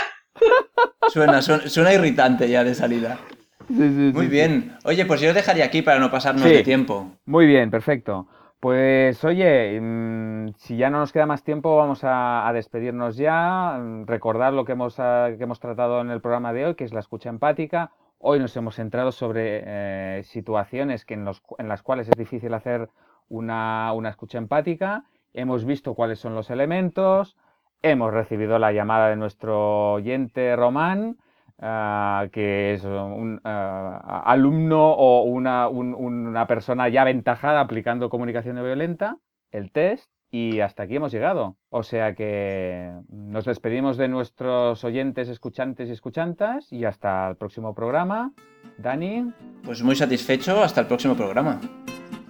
Suena, 1.05 1.41
suena, 1.41 1.69
suena 1.69 1.93
irritante 1.93 2.49
ya 2.49 2.63
de 2.63 2.73
salida. 2.75 3.19
Sí, 3.67 3.75
sí, 3.75 4.11
Muy 4.13 4.25
sí, 4.25 4.31
bien. 4.31 4.77
Oye, 4.85 5.05
pues 5.05 5.21
yo 5.21 5.27
lo 5.29 5.33
dejaría 5.33 5.65
aquí 5.65 5.81
para 5.81 5.99
no 5.99 6.11
pasarnos 6.11 6.43
de 6.43 6.63
tiempo. 6.63 7.11
Muy 7.25 7.45
bien, 7.45 7.71
perfecto. 7.71 8.27
Pues 8.59 9.23
oye, 9.25 9.79
mm, 9.81 10.53
si 10.57 10.77
ya 10.77 10.89
no 10.89 10.99
nos 10.99 11.11
queda 11.11 11.25
más 11.25 11.43
tiempo, 11.43 11.75
vamos 11.75 12.03
a, 12.03 12.47
a 12.47 12.53
despedirnos 12.53 13.17
ya. 13.17 13.77
Mm, 13.77 14.05
Recordar 14.05 14.53
lo 14.53 14.63
que 14.63 14.71
hemos, 14.71 14.99
ah, 14.99 15.29
que 15.37 15.43
hemos 15.43 15.59
tratado 15.59 15.99
en 16.01 16.09
el 16.11 16.21
programa 16.21 16.53
de 16.53 16.65
hoy, 16.65 16.75
que 16.75 16.85
es 16.85 16.93
la 16.93 17.01
escucha 17.01 17.29
empática. 17.29 17.91
Hoy 18.19 18.39
nos 18.39 18.55
hemos 18.55 18.75
centrado 18.75 19.11
sobre 19.11 19.63
eh, 19.65 20.23
situaciones 20.23 21.03
que 21.03 21.13
en, 21.15 21.25
los 21.25 21.41
en 21.57 21.67
las 21.67 21.81
cuales 21.83 22.07
es 22.07 22.15
difícil 22.17 22.53
hacer 22.53 22.87
una, 23.27 23.91
una 23.93 24.09
escucha 24.09 24.37
empática. 24.37 25.03
Hemos 25.33 25.65
visto 25.65 25.93
cuáles 25.93 26.19
son 26.19 26.33
los 26.33 26.49
elementos. 26.49 27.35
Hemos 27.81 28.13
recibido 28.13 28.59
la 28.59 28.71
llamada 28.71 29.09
de 29.09 29.17
nuestro 29.17 29.93
oyente 29.93 30.55
Román, 30.55 31.17
ah, 31.63 32.27
que 32.31 32.73
es 32.73 32.83
un 32.83 33.39
ah, 33.45 34.21
alumno 34.25 34.91
o 34.91 35.23
una, 35.23 35.67
un- 35.69 35.95
una 35.95 36.45
persona 36.45 36.89
ya 36.89 37.01
aventajada 37.03 37.61
aplicando 37.61 38.09
comunicación 38.09 38.55
no 38.57 38.63
violenta, 38.63 39.17
el 39.51 39.71
test, 39.71 40.09
y 40.29 40.59
hasta 40.61 40.83
aquí 40.83 40.95
hemos 40.95 41.11
llegado. 41.11 41.57
O 41.69 41.83
sea 41.83 42.15
que 42.15 42.91
nos 43.09 43.45
despedimos 43.45 43.97
de 43.97 44.07
nuestros 44.07 44.83
oyentes, 44.83 45.29
escuchantes 45.29 45.89
y 45.89 45.91
escuchantas, 45.91 46.71
y 46.73 46.85
hasta 46.85 47.29
el 47.29 47.35
próximo 47.37 47.73
programa. 47.73 48.33
Dani, 48.79 49.31
Pues 49.63 49.83
muy 49.83 49.95
satisfecho. 49.95 50.61
Hasta 50.63 50.81
el 50.81 50.87
próximo 50.87 51.15
programa. 51.15 51.61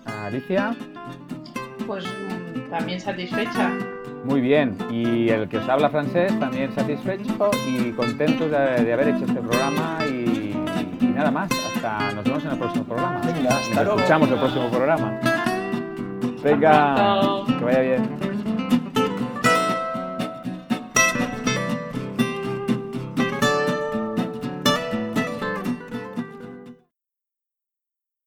Alicia, 0.05 0.75
Pues 1.87 2.05
mm, 2.05 2.69
también 2.69 2.99
satisfecha. 2.99 3.71
Muy 4.23 4.41
bien. 4.41 4.77
Y 4.89 5.29
el 5.29 5.47
que 5.49 5.57
os 5.57 5.69
habla 5.69 5.89
francés, 5.89 6.37
también 6.39 6.71
satisfecho 6.73 7.49
y 7.67 7.91
contento 7.91 8.47
de, 8.49 8.83
de 8.83 8.93
haber 8.93 9.09
hecho 9.09 9.25
este 9.25 9.41
programa 9.41 9.99
y, 10.09 10.55
y 11.01 11.05
nada 11.07 11.31
más. 11.31 11.49
Hasta 11.75 12.11
nos 12.13 12.23
vemos 12.23 12.45
en 12.45 12.51
el 12.51 12.57
próximo 12.57 12.85
programa. 12.85 13.21
Venga, 13.25 13.49
hasta 13.49 13.75
Nos 13.75 13.83
luego. 13.83 13.97
escuchamos 13.99 14.29
el 14.31 14.37
próximo 14.39 14.69
programa. 14.69 15.19
Venga, 16.43 16.95
que 17.59 17.63
vaya 17.65 17.79
bien. 17.81 18.32